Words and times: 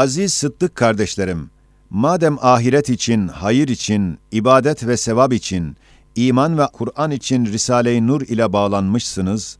Aziz 0.00 0.34
Sıddık 0.34 0.74
kardeşlerim, 0.74 1.50
madem 1.90 2.36
ahiret 2.40 2.88
için, 2.88 3.28
hayır 3.28 3.68
için, 3.68 4.18
ibadet 4.32 4.86
ve 4.86 4.96
sevap 4.96 5.32
için, 5.32 5.76
iman 6.16 6.58
ve 6.58 6.66
Kur'an 6.72 7.10
için 7.10 7.46
Risale-i 7.46 8.06
Nur 8.06 8.20
ile 8.20 8.52
bağlanmışsınız, 8.52 9.58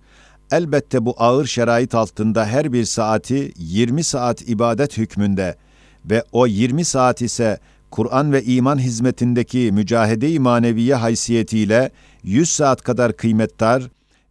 elbette 0.50 1.04
bu 1.04 1.14
ağır 1.18 1.46
şerait 1.46 1.94
altında 1.94 2.46
her 2.46 2.72
bir 2.72 2.84
saati 2.84 3.52
20 3.56 4.04
saat 4.04 4.48
ibadet 4.48 4.98
hükmünde 4.98 5.56
ve 6.04 6.24
o 6.32 6.46
20 6.46 6.84
saat 6.84 7.22
ise 7.22 7.58
Kur'an 7.90 8.32
ve 8.32 8.44
iman 8.44 8.78
hizmetindeki 8.78 9.70
mücahede-i 9.72 10.38
maneviye 10.38 10.94
haysiyetiyle 10.94 11.90
100 12.22 12.50
saat 12.50 12.82
kadar 12.82 13.16
kıymetdar 13.16 13.82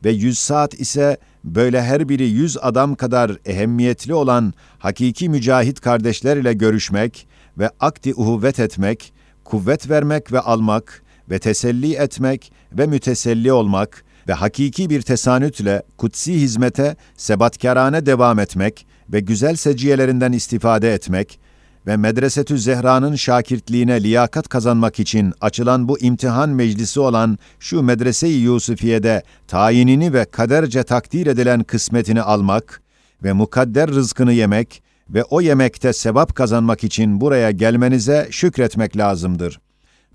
ve 0.06 0.12
100 0.12 0.40
saat 0.40 0.74
ise 0.74 1.18
böyle 1.44 1.84
her 1.84 2.10
biri 2.10 2.30
100 2.30 2.58
adam 2.62 2.96
kadar 2.96 3.38
ehemmiyetli 3.46 4.14
olan 4.14 4.54
hakiki 4.80 5.30
mücahit 5.30 5.82
kardeşler 5.82 6.38
ile 6.38 6.54
görüşmek 6.54 7.28
ve 7.58 7.70
akdi 7.80 8.14
uhuvvet 8.14 8.60
etmek, 8.60 9.14
kuvvet 9.44 9.90
vermek 9.90 10.32
ve 10.32 10.40
almak 10.40 11.04
ve 11.30 11.40
teselli 11.40 11.94
etmek 11.94 12.52
ve 12.72 12.88
müteselli 12.88 13.52
olmak 13.54 14.04
ve 14.28 14.34
hakiki 14.34 14.90
bir 14.90 15.02
tesanütle 15.02 15.84
kutsi 15.98 16.34
hizmete 16.42 16.96
sebatkarane 17.18 18.06
devam 18.06 18.40
etmek 18.40 18.88
ve 19.10 19.20
güzel 19.20 19.56
seciyelerinden 19.56 20.32
istifade 20.32 20.94
etmek 20.94 21.40
ve 21.88 21.98
Medresetü 21.98 22.58
Zehra'nın 22.58 23.16
şakirtliğine 23.16 24.04
liyakat 24.04 24.50
kazanmak 24.50 25.00
için 25.00 25.34
açılan 25.42 25.88
bu 25.88 26.00
imtihan 26.00 26.50
meclisi 26.50 27.00
olan 27.00 27.38
şu 27.60 27.82
Medrese-i 27.82 28.34
Yusufiye'de 28.34 29.24
tayinini 29.48 30.14
ve 30.14 30.26
kaderce 30.26 30.84
takdir 30.84 31.28
edilen 31.28 31.64
kısmetini 31.64 32.22
almak 32.22 32.82
ve 33.24 33.34
mukadder 33.34 33.90
rızkını 33.90 34.34
yemek 34.34 34.84
ve 35.10 35.24
o 35.24 35.42
yemekte 35.42 35.94
sevap 35.94 36.36
kazanmak 36.36 36.84
için 36.84 37.22
buraya 37.22 37.52
gelmenize 37.52 38.28
şükretmek 38.32 38.98
lazımdır. 38.98 39.60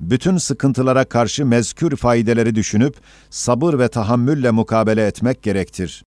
Bütün 0.00 0.36
sıkıntılara 0.36 1.04
karşı 1.04 1.46
mezkür 1.46 1.96
faydeleri 1.96 2.54
düşünüp 2.54 2.96
sabır 3.30 3.78
ve 3.78 3.88
tahammülle 3.88 4.50
mukabele 4.50 5.06
etmek 5.06 5.42
gerektir. 5.42 6.04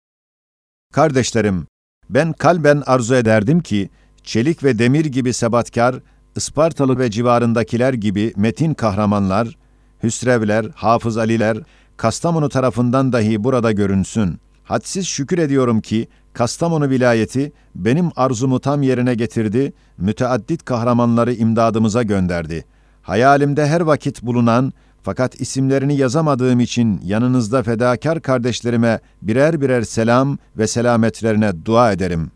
Kardeşlerim, 0.93 1.67
ben 2.09 2.33
kalben 2.33 2.83
arzu 2.85 3.15
ederdim 3.15 3.61
ki, 3.61 3.89
çelik 4.23 4.63
ve 4.63 4.79
demir 4.79 5.05
gibi 5.05 5.33
sebatkar, 5.33 5.95
Ispartalı 6.35 6.99
ve 6.99 7.11
civarındakiler 7.11 7.93
gibi 7.93 8.33
metin 8.35 8.73
kahramanlar, 8.73 9.57
Hüsrevler, 10.03 10.65
Hafız 10.75 11.17
Aliler, 11.17 11.57
Kastamonu 11.97 12.49
tarafından 12.49 13.13
dahi 13.13 13.43
burada 13.43 13.71
görünsün. 13.71 14.39
Hadsiz 14.63 15.07
şükür 15.07 15.37
ediyorum 15.37 15.81
ki, 15.81 16.07
Kastamonu 16.33 16.89
vilayeti 16.89 17.51
benim 17.75 18.09
arzumu 18.15 18.59
tam 18.59 18.83
yerine 18.83 19.15
getirdi, 19.15 19.73
müteaddit 19.97 20.65
kahramanları 20.65 21.33
imdadımıza 21.33 22.03
gönderdi. 22.03 22.65
Hayalimde 23.01 23.67
her 23.67 23.81
vakit 23.81 24.23
bulunan, 24.23 24.73
fakat 25.03 25.41
isimlerini 25.41 25.97
yazamadığım 25.97 26.59
için 26.59 27.01
yanınızda 27.03 27.63
fedakar 27.63 28.21
kardeşlerime 28.21 28.99
birer 29.21 29.61
birer 29.61 29.81
selam 29.81 30.37
ve 30.57 30.67
selametlerine 30.67 31.65
dua 31.65 31.91
ederim. 31.91 32.31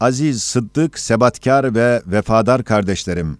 Aziz, 0.00 0.42
sıddık, 0.42 0.98
sebatkar 0.98 1.74
ve 1.74 2.02
vefadar 2.06 2.64
kardeşlerim, 2.64 3.38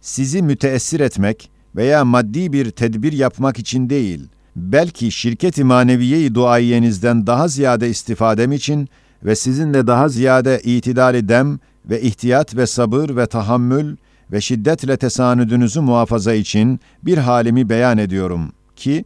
sizi 0.00 0.42
müteessir 0.42 1.00
etmek 1.00 1.50
veya 1.76 2.04
maddi 2.04 2.52
bir 2.52 2.70
tedbir 2.70 3.12
yapmak 3.12 3.58
için 3.58 3.90
değil, 3.90 4.28
belki 4.56 5.10
şirket-i 5.12 5.64
maneviye-i 5.64 6.34
duayenizden 6.34 7.26
daha 7.26 7.48
ziyade 7.48 7.88
istifadem 7.88 8.52
için 8.52 8.88
ve 9.24 9.36
sizinle 9.36 9.86
daha 9.86 10.08
ziyade 10.08 10.60
itidali 10.64 11.28
dem 11.28 11.58
ve 11.90 12.02
ihtiyat 12.02 12.56
ve 12.56 12.66
sabır 12.66 13.16
ve 13.16 13.26
tahammül 13.26 13.96
ve 14.32 14.40
şiddetle 14.40 14.96
tesanüdünüzü 14.96 15.80
muhafaza 15.80 16.34
için 16.34 16.80
bir 17.02 17.18
halimi 17.18 17.68
beyan 17.68 17.98
ediyorum 17.98 18.52
ki, 18.76 19.04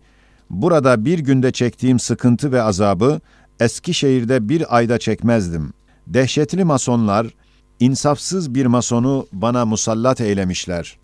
burada 0.50 1.04
bir 1.04 1.18
günde 1.18 1.52
çektiğim 1.52 1.98
sıkıntı 1.98 2.52
ve 2.52 2.62
azabı 2.62 3.20
Eskişehir'de 3.60 4.48
bir 4.48 4.76
ayda 4.76 4.98
çekmezdim. 4.98 5.72
Dehşetli 6.06 6.64
masonlar, 6.64 7.26
insafsız 7.80 8.54
bir 8.54 8.66
masonu 8.66 9.26
bana 9.32 9.66
musallat 9.66 10.20
eylemişler. 10.20 10.98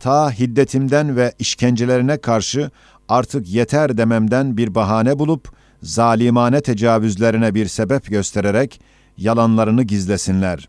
Ta 0.00 0.32
hiddetimden 0.32 1.16
ve 1.16 1.32
işkencelerine 1.38 2.16
karşı 2.16 2.70
artık 3.08 3.48
yeter 3.48 3.96
dememden 3.96 4.56
bir 4.56 4.74
bahane 4.74 5.18
bulup, 5.18 5.52
zalimane 5.82 6.60
tecavüzlerine 6.60 7.54
bir 7.54 7.66
sebep 7.66 8.06
göstererek 8.06 8.80
yalanlarını 9.16 9.82
gizlesinler. 9.82 10.68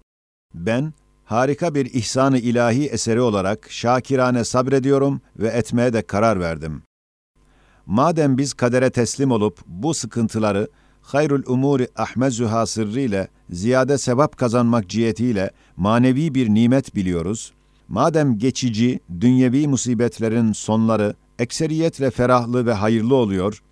Ben, 0.53 0.93
harika 1.25 1.75
bir 1.75 1.85
ihsan-ı 1.85 2.37
ilahi 2.37 2.87
eseri 2.87 3.21
olarak 3.21 3.67
şakirane 3.69 4.43
sabrediyorum 4.43 5.21
ve 5.39 5.47
etmeye 5.47 5.93
de 5.93 6.01
karar 6.01 6.39
verdim. 6.39 6.83
Madem 7.85 8.37
biz 8.37 8.53
kadere 8.53 8.89
teslim 8.89 9.31
olup 9.31 9.59
bu 9.65 9.93
sıkıntıları 9.93 10.67
hayrul 11.03 11.43
umuri 11.47 11.87
ahmezuha 11.95 12.65
sırrıyla 12.65 13.27
ziyade 13.49 13.97
sevap 13.97 14.37
kazanmak 14.37 14.89
cihetiyle 14.89 15.51
manevi 15.77 16.35
bir 16.35 16.49
nimet 16.49 16.95
biliyoruz. 16.95 17.53
Madem 17.87 18.37
geçici, 18.37 18.99
dünyevi 19.21 19.67
musibetlerin 19.67 20.53
sonları 20.53 21.15
ekseriyetle 21.39 22.11
ferahlı 22.11 22.65
ve 22.65 22.73
hayırlı 22.73 23.15
oluyor 23.15 23.63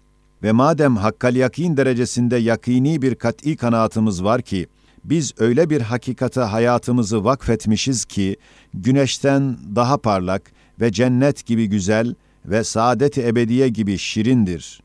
ve 0.43 0.51
madem 0.51 0.95
hakkal 0.95 1.35
yakin 1.35 1.77
derecesinde 1.77 2.37
yakini 2.37 3.01
bir 3.01 3.15
kat'i 3.15 3.55
kanaatımız 3.55 4.23
var 4.23 4.41
ki, 4.41 4.67
biz 5.03 5.33
öyle 5.37 5.69
bir 5.69 5.81
hakikate 5.81 6.41
hayatımızı 6.41 7.23
vakfetmişiz 7.23 8.05
ki, 8.05 8.35
güneşten 8.73 9.57
daha 9.75 9.97
parlak 9.97 10.51
ve 10.81 10.91
cennet 10.91 11.45
gibi 11.45 11.67
güzel 11.67 12.15
ve 12.45 12.63
saadet-i 12.63 13.27
ebediye 13.27 13.69
gibi 13.69 13.97
şirindir. 13.97 14.81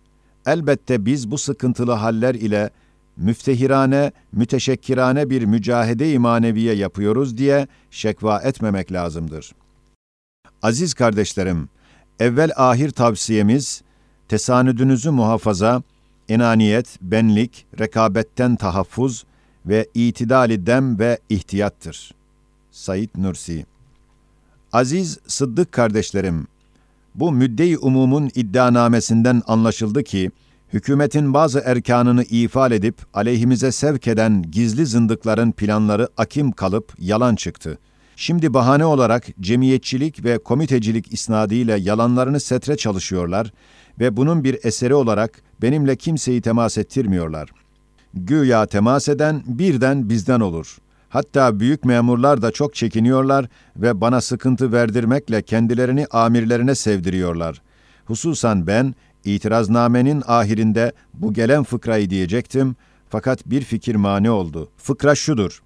Elbette 0.47 1.07
biz 1.07 1.31
bu 1.31 1.39
sıkıntılı 1.39 1.93
haller 1.93 2.35
ile 2.35 2.71
müftehirane, 3.17 4.13
müteşekkirane 4.33 5.31
bir 5.31 5.45
mücahede-i 5.45 6.19
maneviye 6.19 6.75
yapıyoruz 6.75 7.39
diye 7.39 7.67
şekva 7.91 8.41
etmemek 8.41 8.93
lazımdır. 8.93 9.53
Aziz 10.63 10.95
kardeşlerim, 10.95 11.69
evvel 12.21 12.51
ahir 12.57 12.91
tavsiyemiz, 12.91 13.83
tesanüdünüzü 14.29 15.11
muhafaza, 15.11 15.83
enaniyet, 16.29 16.99
benlik, 17.01 17.67
rekabetten 17.79 18.57
tahaffuz 18.57 19.25
ve 19.67 19.89
itidali 19.95 20.67
dem 20.67 20.99
ve 20.99 21.19
ihtiyattır. 21.29 22.15
Said 22.71 23.09
Nursi 23.17 23.67
Aziz 24.73 25.19
Sıddık 25.27 25.73
kardeşlerim, 25.73 26.47
bu 27.17 27.33
müdde-i 27.33 27.79
umumun 27.79 28.31
iddianamesinden 28.35 29.43
anlaşıldı 29.47 30.05
ki, 30.05 30.31
hükümetin 30.73 31.35
bazı 31.35 31.63
erkanını 31.65 32.25
ifade 32.25 32.77
edip 32.77 32.97
aleyhimize 33.15 33.73
sevk 33.73 34.09
eden 34.09 34.43
gizli 34.51 34.87
zındıkların 34.87 35.53
planları 35.53 36.09
akim 36.17 36.53
kalıp 36.53 36.93
yalan 36.99 37.37
çıktı. 37.37 37.79
Şimdi 38.17 38.55
bahane 38.55 38.85
olarak 38.85 39.27
cemiyetçilik 39.41 40.25
ve 40.25 40.39
komitecilik 40.39 41.13
isnadıyla 41.13 41.77
yalanlarını 41.77 42.41
setre 42.41 42.77
çalışıyorlar 42.77 43.53
ve 44.01 44.17
bunun 44.17 44.45
bir 44.45 44.59
eseri 44.65 44.95
olarak 44.95 45.43
benimle 45.63 45.97
kimseyi 45.97 46.41
temas 46.41 46.79
ettirmiyorlar. 46.79 47.51
Güya 48.15 48.67
temas 48.67 49.09
eden 49.09 49.43
birden 49.47 50.09
bizden 50.11 50.41
olur. 50.41 50.79
Hatta 51.09 51.61
büyük 51.61 51.85
memurlar 51.85 52.43
da 52.43 52.51
çok 52.51 52.75
çekiniyorlar 52.75 53.47
ve 53.77 54.01
bana 54.01 54.21
sıkıntı 54.21 54.73
verdirmekle 54.73 55.43
kendilerini 55.43 56.07
amirlerine 56.07 56.75
sevdiriyorlar. 56.75 57.63
Hususan 58.05 58.67
ben 58.67 58.95
itiraznamenin 59.25 60.23
ahirinde 60.27 60.93
bu 61.15 61.33
gelen 61.33 61.65
fıkrayı 61.65 62.11
diyecektim 62.11 62.77
fakat 63.09 63.47
bir 63.47 63.63
fikir 63.63 63.95
mani 63.95 64.31
oldu. 64.31 64.69
Fıkra 64.77 65.15
şudur. 65.15 65.63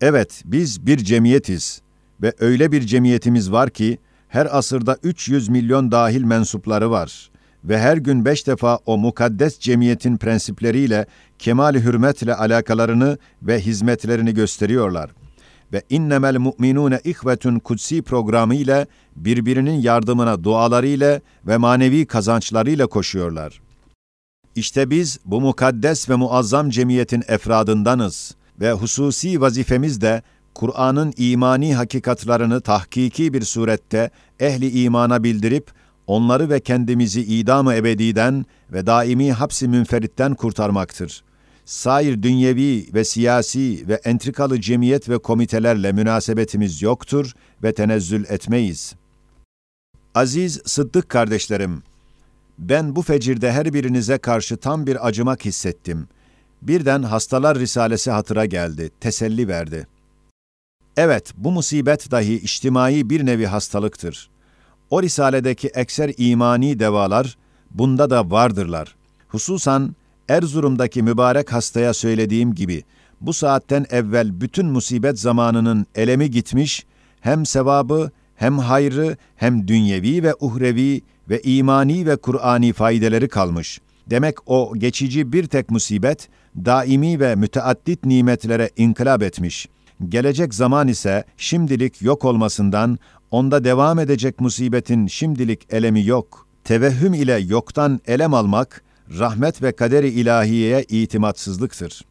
Evet, 0.00 0.42
biz 0.44 0.86
bir 0.86 0.98
cemiyetiz 0.98 1.82
ve 2.22 2.32
öyle 2.38 2.72
bir 2.72 2.80
cemiyetimiz 2.80 3.52
var 3.52 3.70
ki 3.70 3.98
her 4.28 4.58
asırda 4.58 4.96
300 5.02 5.48
milyon 5.48 5.92
dahil 5.92 6.22
mensupları 6.22 6.90
var 6.90 7.31
ve 7.64 7.78
her 7.78 7.96
gün 7.96 8.24
beş 8.24 8.46
defa 8.46 8.78
o 8.86 8.98
mukaddes 8.98 9.58
cemiyetin 9.58 10.16
prensipleriyle 10.16 11.06
kemal 11.38 11.74
hürmetle 11.74 12.34
alakalarını 12.34 13.18
ve 13.42 13.60
hizmetlerini 13.60 14.34
gösteriyorlar. 14.34 15.10
Ve 15.72 15.82
innemel 15.90 16.36
mu'minune 16.36 17.00
ihvetun 17.04 17.58
kutsi 17.58 18.02
programı 18.02 18.54
ile 18.54 18.86
birbirinin 19.16 19.80
yardımına 19.80 20.44
dualarıyla 20.44 21.20
ve 21.46 21.56
manevi 21.56 22.06
kazançlarıyla 22.06 22.86
koşuyorlar. 22.86 23.60
İşte 24.54 24.90
biz 24.90 25.18
bu 25.24 25.40
mukaddes 25.40 26.10
ve 26.10 26.14
muazzam 26.14 26.70
cemiyetin 26.70 27.22
efradındanız 27.28 28.34
ve 28.60 28.72
hususi 28.72 29.40
vazifemiz 29.40 30.00
de 30.00 30.22
Kur'an'ın 30.54 31.12
imani 31.16 31.74
hakikatlarını 31.74 32.60
tahkiki 32.60 33.32
bir 33.32 33.42
surette 33.42 34.10
ehli 34.40 34.82
imana 34.82 35.24
bildirip 35.24 35.70
onları 36.06 36.50
ve 36.50 36.60
kendimizi 36.60 37.20
idam-ı 37.20 37.74
ebediden 37.74 38.46
ve 38.72 38.86
daimi 38.86 39.32
hapsi 39.32 39.68
münferitten 39.68 40.34
kurtarmaktır. 40.34 41.22
sair 41.64 42.22
dünyevi 42.22 42.94
ve 42.94 43.04
siyasi 43.04 43.88
ve 43.88 43.94
entrikalı 43.94 44.60
cemiyet 44.60 45.08
ve 45.08 45.18
komitelerle 45.18 45.92
münasebetimiz 45.92 46.82
yoktur 46.82 47.32
ve 47.62 47.72
tenezzül 47.74 48.24
etmeyiz. 48.28 48.94
Aziz 50.14 50.60
Sıddık 50.64 51.08
kardeşlerim, 51.08 51.82
ben 52.58 52.96
bu 52.96 53.02
fecirde 53.02 53.52
her 53.52 53.72
birinize 53.74 54.18
karşı 54.18 54.56
tam 54.56 54.86
bir 54.86 55.06
acımak 55.06 55.44
hissettim. 55.44 56.08
Birden 56.62 57.02
hastalar 57.02 57.58
risalesi 57.58 58.10
hatıra 58.10 58.46
geldi, 58.46 58.90
teselli 59.00 59.48
verdi. 59.48 59.86
Evet, 60.96 61.32
bu 61.36 61.52
musibet 61.52 62.10
dahi 62.10 62.34
içtimai 62.34 63.10
bir 63.10 63.26
nevi 63.26 63.46
hastalıktır. 63.46 64.30
O 64.92 65.02
risaledeki 65.02 65.68
ekser 65.68 66.12
imani 66.18 66.78
devalar, 66.78 67.36
bunda 67.70 68.10
da 68.10 68.30
vardırlar. 68.30 68.94
Hususan 69.28 69.96
Erzurum'daki 70.28 71.02
mübarek 71.02 71.52
hastaya 71.52 71.94
söylediğim 71.94 72.54
gibi, 72.54 72.84
bu 73.20 73.32
saatten 73.32 73.86
evvel 73.90 74.40
bütün 74.40 74.66
musibet 74.66 75.18
zamanının 75.18 75.86
elemi 75.94 76.30
gitmiş, 76.30 76.86
hem 77.20 77.46
sevabı, 77.46 78.10
hem 78.36 78.58
hayrı, 78.58 79.16
hem 79.36 79.68
dünyevi 79.68 80.22
ve 80.22 80.34
uhrevi 80.40 81.00
ve 81.30 81.40
imani 81.42 82.06
ve 82.06 82.16
Kur'ani 82.16 82.72
faydeleri 82.72 83.28
kalmış. 83.28 83.80
Demek 84.06 84.34
o 84.46 84.72
geçici 84.78 85.32
bir 85.32 85.46
tek 85.46 85.70
musibet, 85.70 86.28
daimi 86.56 87.20
ve 87.20 87.34
müteaddit 87.34 88.04
nimetlere 88.04 88.70
inkılap 88.76 89.22
etmiş. 89.22 89.68
Gelecek 90.08 90.54
zaman 90.54 90.88
ise 90.88 91.24
şimdilik 91.36 92.02
yok 92.02 92.24
olmasından, 92.24 92.98
onda 93.32 93.64
devam 93.64 93.98
edecek 93.98 94.40
musibetin 94.40 95.06
şimdilik 95.06 95.66
elemi 95.70 96.06
yok. 96.06 96.46
Tevehhüm 96.64 97.14
ile 97.14 97.38
yoktan 97.38 98.00
elem 98.06 98.34
almak, 98.34 98.82
rahmet 99.18 99.62
ve 99.62 99.72
kaderi 99.72 100.08
ilahiyeye 100.08 100.84
itimatsızlıktır. 100.88 102.04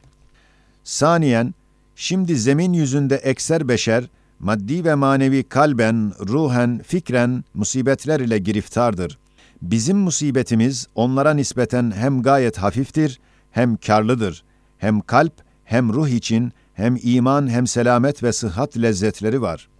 Saniyen, 0.83 1.53
şimdi 1.95 2.35
zemin 2.35 2.73
yüzünde 2.73 3.15
ekser 3.15 3.67
beşer, 3.67 4.03
maddi 4.39 4.85
ve 4.85 4.95
manevi 4.95 5.43
kalben, 5.43 6.13
ruhen, 6.19 6.81
fikren 6.87 7.43
musibetler 7.53 8.19
ile 8.19 8.37
giriftardır. 8.37 9.17
Bizim 9.61 9.97
musibetimiz 9.97 10.87
onlara 10.95 11.33
nispeten 11.33 11.91
hem 11.95 12.21
gayet 12.21 12.57
hafiftir, 12.57 13.19
hem 13.51 13.77
karlıdır. 13.77 14.43
Hem 14.77 15.01
kalp, 15.01 15.33
hem 15.63 15.93
ruh 15.93 16.07
için 16.07 16.51
hem 16.73 16.97
iman 17.03 17.49
hem 17.49 17.67
selamet 17.67 18.23
ve 18.23 18.33
sıhhat 18.33 18.77
lezzetleri 18.77 19.41
var. 19.41 19.70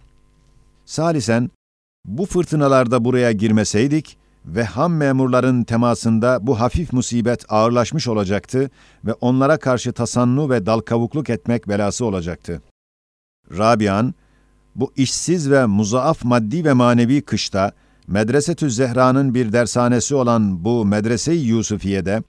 Salisen, 0.92 1.50
bu 2.04 2.26
fırtınalarda 2.26 3.04
buraya 3.04 3.32
girmeseydik 3.32 4.18
ve 4.46 4.64
ham 4.64 4.96
memurların 4.96 5.64
temasında 5.64 6.38
bu 6.46 6.60
hafif 6.60 6.92
musibet 6.92 7.44
ağırlaşmış 7.48 8.08
olacaktı 8.08 8.70
ve 9.04 9.12
onlara 9.12 9.56
karşı 9.56 9.92
tasannu 9.92 10.50
ve 10.50 10.66
dalkavukluk 10.66 11.30
etmek 11.30 11.68
belası 11.68 12.04
olacaktı. 12.04 12.62
Rabian, 13.58 14.14
bu 14.74 14.92
işsiz 14.96 15.50
ve 15.50 15.66
muzaaf 15.66 16.24
maddi 16.24 16.64
ve 16.64 16.72
manevi 16.72 17.22
kışta, 17.22 17.72
Medresetü 18.06 18.70
Zehra'nın 18.70 19.34
bir 19.34 19.52
dershanesi 19.52 20.14
olan 20.14 20.64
bu 20.64 20.84
Medrese-i 20.84 21.38
Yusufiye'de, 21.38 22.22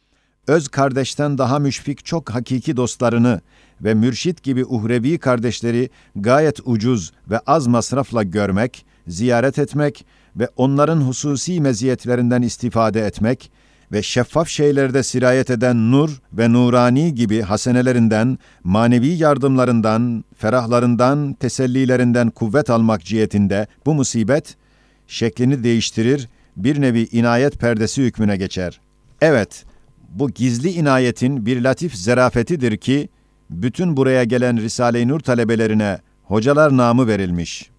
öz 0.47 0.67
kardeşten 0.67 1.37
daha 1.37 1.59
müşfik 1.59 2.05
çok 2.05 2.29
hakiki 2.29 2.77
dostlarını 2.77 3.41
ve 3.81 3.93
mürşit 3.93 4.43
gibi 4.43 4.65
uhrevi 4.65 5.17
kardeşleri 5.17 5.89
gayet 6.15 6.59
ucuz 6.65 7.11
ve 7.29 7.39
az 7.39 7.67
masrafla 7.67 8.23
görmek, 8.23 8.85
ziyaret 9.07 9.59
etmek 9.59 10.05
ve 10.35 10.49
onların 10.57 11.01
hususi 11.01 11.61
meziyetlerinden 11.61 12.41
istifade 12.41 13.05
etmek 13.05 13.51
ve 13.91 14.03
şeffaf 14.03 14.47
şeylerde 14.47 15.03
sirayet 15.03 15.49
eden 15.49 15.91
nur 15.91 16.21
ve 16.33 16.53
nurani 16.53 17.15
gibi 17.15 17.41
hasenelerinden, 17.41 18.37
manevi 18.63 19.07
yardımlarından, 19.07 20.23
ferahlarından, 20.37 21.33
tesellilerinden 21.33 22.29
kuvvet 22.29 22.69
almak 22.69 23.05
cihetinde 23.05 23.67
bu 23.85 23.93
musibet, 23.93 24.55
şeklini 25.07 25.63
değiştirir, 25.63 26.29
bir 26.57 26.81
nevi 26.81 27.07
inayet 27.11 27.59
perdesi 27.59 28.03
hükmüne 28.03 28.37
geçer. 28.37 28.79
Evet, 29.21 29.65
bu 30.09 30.29
gizli 30.29 30.71
inayetin 30.71 31.45
bir 31.45 31.61
latif 31.61 31.95
zerafetidir 31.95 32.77
ki, 32.77 33.09
bütün 33.61 33.97
buraya 33.97 34.23
gelen 34.23 34.57
Risale-i 34.57 35.07
Nur 35.07 35.19
talebelerine 35.19 35.99
hocalar 36.23 36.77
namı 36.77 37.07
verilmiş. 37.07 37.69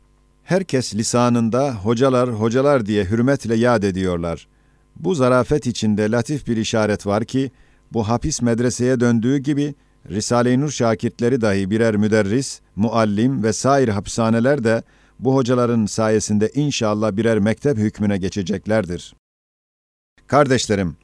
Herkes 0.44 0.94
lisanında 0.94 1.74
hocalar 1.74 2.30
hocalar 2.30 2.86
diye 2.86 3.04
hürmetle 3.04 3.54
yad 3.54 3.82
ediyorlar. 3.82 4.48
Bu 4.96 5.14
zarafet 5.14 5.66
içinde 5.66 6.10
latif 6.10 6.46
bir 6.46 6.56
işaret 6.56 7.06
var 7.06 7.24
ki, 7.24 7.50
bu 7.92 8.08
hapis 8.08 8.42
medreseye 8.42 9.00
döndüğü 9.00 9.38
gibi, 9.38 9.74
Risale-i 10.10 10.60
Nur 10.60 10.70
şakirtleri 10.70 11.40
dahi 11.40 11.70
birer 11.70 11.96
müderris, 11.96 12.60
muallim 12.76 13.42
ve 13.42 13.52
sair 13.52 13.88
hapishaneler 13.88 14.64
de 14.64 14.82
bu 15.18 15.34
hocaların 15.34 15.86
sayesinde 15.86 16.50
inşallah 16.54 17.16
birer 17.16 17.38
mektep 17.38 17.78
hükmüne 17.78 18.18
geçeceklerdir. 18.18 19.14
Kardeşlerim, 20.26 20.96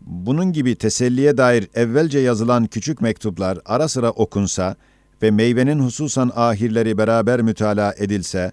bunun 0.00 0.52
gibi 0.52 0.74
teselliye 0.74 1.36
dair 1.36 1.68
evvelce 1.74 2.18
yazılan 2.18 2.66
küçük 2.66 3.00
mektuplar 3.00 3.58
ara 3.64 3.88
sıra 3.88 4.10
okunsa 4.10 4.76
ve 5.22 5.30
meyvenin 5.30 5.78
hususan 5.78 6.32
ahirleri 6.34 6.98
beraber 6.98 7.42
mütalaa 7.42 7.94
edilse 7.96 8.52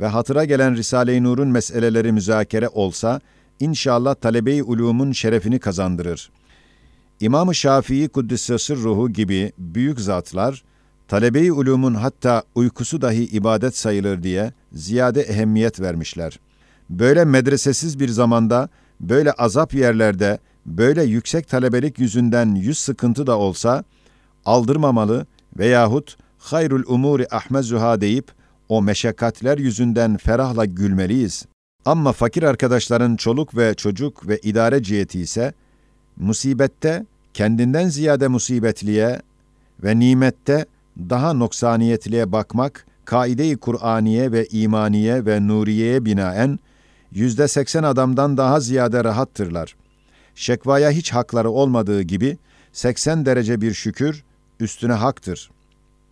ve 0.00 0.06
hatıra 0.06 0.44
gelen 0.44 0.76
Risale-i 0.76 1.22
Nur'un 1.22 1.48
meseleleri 1.48 2.12
müzakere 2.12 2.68
olsa, 2.68 3.20
inşallah 3.60 4.14
talebe-i 4.14 4.62
ulumun 4.62 5.12
şerefini 5.12 5.58
kazandırır. 5.58 6.30
İmam-ı 7.20 7.54
Şafii 7.54 8.08
Kuddisesi 8.08 8.76
ruhu 8.76 9.10
gibi 9.10 9.52
büyük 9.58 10.00
zatlar, 10.00 10.62
talebe-i 11.08 11.52
ulumun 11.52 11.94
hatta 11.94 12.42
uykusu 12.54 13.00
dahi 13.00 13.24
ibadet 13.24 13.76
sayılır 13.76 14.22
diye 14.22 14.52
ziyade 14.72 15.22
ehemmiyet 15.22 15.80
vermişler. 15.80 16.40
Böyle 16.90 17.24
medresesiz 17.24 18.00
bir 18.00 18.08
zamanda, 18.08 18.68
böyle 19.00 19.32
azap 19.32 19.74
yerlerde, 19.74 20.38
böyle 20.66 21.02
yüksek 21.02 21.48
talebelik 21.48 21.98
yüzünden 21.98 22.54
yüz 22.54 22.78
sıkıntı 22.78 23.26
da 23.26 23.38
olsa, 23.38 23.84
aldırmamalı 24.44 25.26
veyahut 25.58 26.16
hayrul 26.38 26.82
umuri 26.86 27.26
ahmezuha 27.30 28.00
deyip, 28.00 28.32
o 28.68 28.82
meşakkatler 28.82 29.58
yüzünden 29.58 30.16
ferahla 30.16 30.64
gülmeliyiz. 30.64 31.44
Ama 31.84 32.12
fakir 32.12 32.42
arkadaşların 32.42 33.16
çoluk 33.16 33.56
ve 33.56 33.74
çocuk 33.74 34.28
ve 34.28 34.38
idare 34.38 34.82
ciheti 34.82 35.20
ise, 35.20 35.52
musibette 36.16 37.06
kendinden 37.34 37.88
ziyade 37.88 38.28
musibetliye 38.28 39.22
ve 39.84 39.98
nimette 39.98 40.66
daha 40.98 41.32
noksaniyetliye 41.32 42.32
bakmak, 42.32 42.86
kaide-i 43.04 43.56
Kur'aniye 43.56 44.32
ve 44.32 44.46
imaniye 44.46 45.26
ve 45.26 45.46
nuriyeye 45.46 46.04
binaen, 46.04 46.58
yüzde 47.12 47.48
seksen 47.48 47.82
adamdan 47.82 48.36
daha 48.36 48.60
ziyade 48.60 49.04
rahattırlar. 49.04 49.76
Şekvaya 50.34 50.90
hiç 50.90 51.12
hakları 51.12 51.50
olmadığı 51.50 52.02
gibi, 52.02 52.38
seksen 52.72 53.26
derece 53.26 53.60
bir 53.60 53.72
şükür, 53.74 54.24
üstüne 54.60 54.92
haktır. 54.92 55.50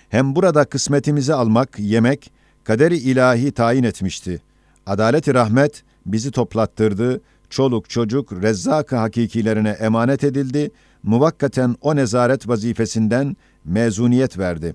Hem 0.09 0.37
burada 0.37 0.65
kısmetimizi 0.65 1.35
almak, 1.35 1.79
yemek, 1.79 2.31
kaderi 2.65 2.97
ilahi 2.97 3.53
tayin 3.53 3.83
etmişti. 3.83 4.43
Adalet-i 4.87 5.35
rahmet 5.35 5.83
bizi 6.07 6.31
toplattırdı, 6.31 7.21
çoluk 7.51 7.91
çocuk 7.91 8.33
rezzak-ı 8.33 8.97
hakikilerine 8.97 9.71
emanet 9.71 10.25
edildi, 10.25 10.71
muvakkaten 11.03 11.77
o 11.81 11.97
nezaret 11.97 12.49
vazifesinden 12.49 13.37
mezuniyet 13.65 14.39
verdi. 14.39 14.75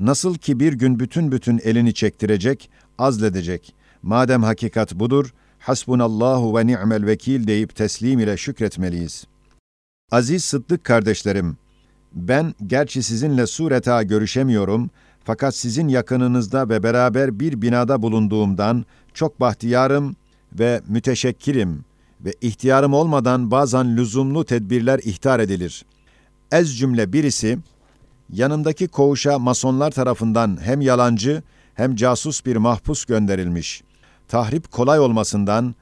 Nasıl 0.00 0.34
ki 0.34 0.60
bir 0.60 0.72
gün 0.72 1.00
bütün 1.00 1.32
bütün 1.32 1.60
elini 1.64 1.94
çektirecek, 1.94 2.70
azledecek. 2.98 3.74
Madem 4.02 4.42
hakikat 4.42 4.94
budur, 4.94 5.34
hasbunallahu 5.64 6.58
ve 6.58 6.66
ni'mel 6.66 7.06
vekil 7.06 7.46
deyip 7.46 7.76
teslim 7.76 8.18
ile 8.18 8.36
şükretmeliyiz. 8.36 9.26
Aziz 10.10 10.44
Sıddık 10.44 10.84
kardeşlerim, 10.84 11.56
ben 12.12 12.54
gerçi 12.66 13.02
sizinle 13.02 13.46
sureta 13.46 14.02
görüşemiyorum 14.02 14.90
fakat 15.24 15.54
sizin 15.54 15.88
yakınınızda 15.88 16.68
ve 16.68 16.82
beraber 16.82 17.40
bir 17.40 17.62
binada 17.62 18.02
bulunduğumdan 18.02 18.84
çok 19.14 19.40
bahtiyarım 19.40 20.16
ve 20.52 20.80
müteşekkirim 20.88 21.84
ve 22.20 22.34
ihtiyarım 22.40 22.94
olmadan 22.94 23.50
bazen 23.50 23.96
lüzumlu 23.96 24.44
tedbirler 24.44 25.00
ihtar 25.04 25.40
edilir. 25.40 25.84
Ez 26.52 26.78
cümle 26.78 27.12
birisi, 27.12 27.58
yanımdaki 28.32 28.88
koğuşa 28.88 29.38
masonlar 29.38 29.90
tarafından 29.90 30.58
hem 30.62 30.80
yalancı 30.80 31.42
hem 31.74 31.96
casus 31.96 32.46
bir 32.46 32.56
mahpus 32.56 33.04
gönderilmiş. 33.04 33.82
Tahrip 34.28 34.70
kolay 34.70 35.00
olmasından, 35.00 35.74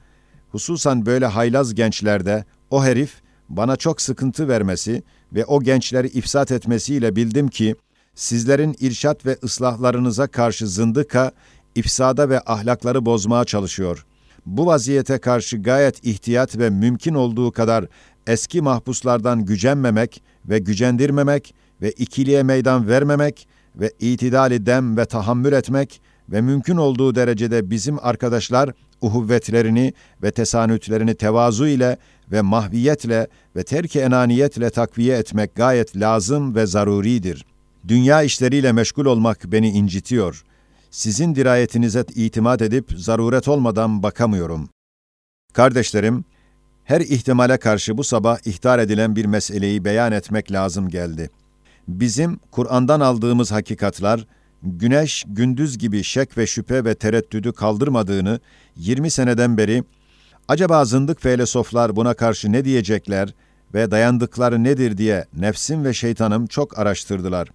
hususan 0.51 1.05
böyle 1.05 1.25
haylaz 1.25 1.75
gençlerde 1.75 2.45
o 2.69 2.83
herif 2.83 3.21
bana 3.49 3.75
çok 3.75 4.01
sıkıntı 4.01 4.47
vermesi 4.47 5.03
ve 5.33 5.45
o 5.45 5.61
gençleri 5.61 6.07
ifsat 6.07 6.51
etmesiyle 6.51 7.15
bildim 7.15 7.47
ki, 7.47 7.75
sizlerin 8.15 8.75
irşat 8.79 9.25
ve 9.25 9.37
ıslahlarınıza 9.43 10.27
karşı 10.27 10.67
zındıka, 10.67 11.31
ifsada 11.75 12.29
ve 12.29 12.41
ahlakları 12.45 13.05
bozmaya 13.05 13.45
çalışıyor. 13.45 14.05
Bu 14.45 14.65
vaziyete 14.65 15.17
karşı 15.17 15.61
gayet 15.61 16.05
ihtiyat 16.05 16.57
ve 16.57 16.69
mümkün 16.69 17.13
olduğu 17.13 17.51
kadar 17.51 17.85
eski 18.27 18.61
mahpuslardan 18.61 19.45
gücenmemek 19.45 20.23
ve 20.45 20.59
gücendirmemek 20.59 21.55
ve 21.81 21.91
ikiliye 21.91 22.43
meydan 22.43 22.87
vermemek 22.87 23.47
ve 23.75 23.91
itidali 23.99 24.65
dem 24.65 24.97
ve 24.97 25.05
tahammül 25.05 25.53
etmek 25.53 26.01
ve 26.33 26.41
mümkün 26.41 26.77
olduğu 26.77 27.15
derecede 27.15 27.69
bizim 27.69 28.05
arkadaşlar 28.05 28.71
uhuvvetlerini 29.01 29.93
ve 30.23 30.31
tesanütlerini 30.31 31.15
tevazu 31.15 31.67
ile 31.67 31.97
ve 32.31 32.41
mahviyetle 32.41 33.27
ve 33.55 33.63
terk 33.63 33.95
enaniyetle 33.95 34.69
takviye 34.69 35.17
etmek 35.17 35.55
gayet 35.55 35.97
lazım 35.97 36.55
ve 36.55 36.65
zaruridir. 36.65 37.45
Dünya 37.87 38.23
işleriyle 38.23 38.71
meşgul 38.71 39.05
olmak 39.05 39.43
beni 39.45 39.69
incitiyor. 39.69 40.43
Sizin 40.91 41.35
dirayetinize 41.35 42.05
itimat 42.15 42.61
edip 42.61 42.93
zaruret 42.97 43.47
olmadan 43.47 44.03
bakamıyorum. 44.03 44.69
Kardeşlerim, 45.53 46.25
her 46.83 47.01
ihtimale 47.01 47.57
karşı 47.57 47.97
bu 47.97 48.03
sabah 48.03 48.47
ihtar 48.47 48.79
edilen 48.79 49.15
bir 49.15 49.25
meseleyi 49.25 49.85
beyan 49.85 50.11
etmek 50.11 50.51
lazım 50.51 50.89
geldi. 50.89 51.29
Bizim 51.87 52.39
Kur'an'dan 52.51 52.99
aldığımız 52.99 53.51
hakikatlar, 53.51 54.27
güneş 54.63 55.23
gündüz 55.27 55.77
gibi 55.77 56.03
şek 56.03 56.37
ve 56.37 56.47
şüphe 56.47 56.85
ve 56.85 56.95
tereddüdü 56.95 57.51
kaldırmadığını 57.51 58.39
20 58.75 59.11
seneden 59.11 59.57
beri 59.57 59.83
acaba 60.47 60.85
zındık 60.85 61.21
filozoflar 61.21 61.95
buna 61.95 62.13
karşı 62.13 62.51
ne 62.51 62.65
diyecekler 62.65 63.33
ve 63.73 63.91
dayandıkları 63.91 64.63
nedir 64.63 64.97
diye 64.97 65.25
nefsim 65.37 65.85
ve 65.85 65.93
şeytanım 65.93 66.47
çok 66.47 66.79
araştırdılar. 66.79 67.47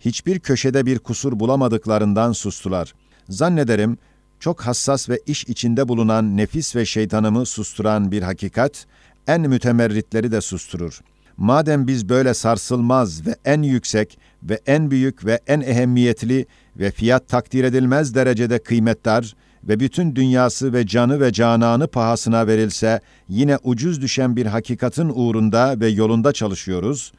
Hiçbir 0.00 0.38
köşede 0.38 0.86
bir 0.86 0.98
kusur 0.98 1.40
bulamadıklarından 1.40 2.32
sustular. 2.32 2.94
Zannederim 3.28 3.98
çok 4.40 4.60
hassas 4.60 5.08
ve 5.08 5.20
iş 5.26 5.44
içinde 5.44 5.88
bulunan 5.88 6.36
nefis 6.36 6.76
ve 6.76 6.84
şeytanımı 6.84 7.46
susturan 7.46 8.12
bir 8.12 8.22
hakikat, 8.22 8.86
en 9.26 9.40
mütemerritleri 9.40 10.32
de 10.32 10.40
susturur. 10.40 11.00
Madem 11.36 11.86
biz 11.86 12.08
böyle 12.08 12.34
sarsılmaz 12.34 13.26
ve 13.26 13.36
en 13.44 13.62
yüksek 13.62 14.18
ve 14.48 14.60
en 14.66 14.90
büyük 14.90 15.26
ve 15.26 15.40
en 15.46 15.60
ehemmiyetli 15.60 16.46
ve 16.76 16.90
fiyat 16.90 17.28
takdir 17.28 17.64
edilmez 17.64 18.14
derecede 18.14 18.58
kıymetdar 18.58 19.34
ve 19.64 19.80
bütün 19.80 20.16
dünyası 20.16 20.72
ve 20.72 20.86
canı 20.86 21.20
ve 21.20 21.32
cananı 21.32 21.86
pahasına 21.86 22.46
verilse 22.46 23.00
yine 23.28 23.58
ucuz 23.62 24.02
düşen 24.02 24.36
bir 24.36 24.46
hakikatin 24.46 25.12
uğrunda 25.14 25.80
ve 25.80 25.88
yolunda 25.88 26.32
çalışıyoruz. 26.32 27.12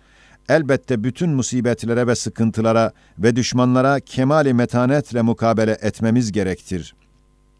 Elbette 0.49 1.03
bütün 1.03 1.29
musibetlere 1.29 2.07
ve 2.07 2.15
sıkıntılara 2.15 2.91
ve 3.19 3.35
düşmanlara 3.35 3.99
kemali 3.99 4.53
metanetle 4.53 5.21
mukabele 5.21 5.77
etmemiz 5.81 6.31
gerektir. 6.31 6.95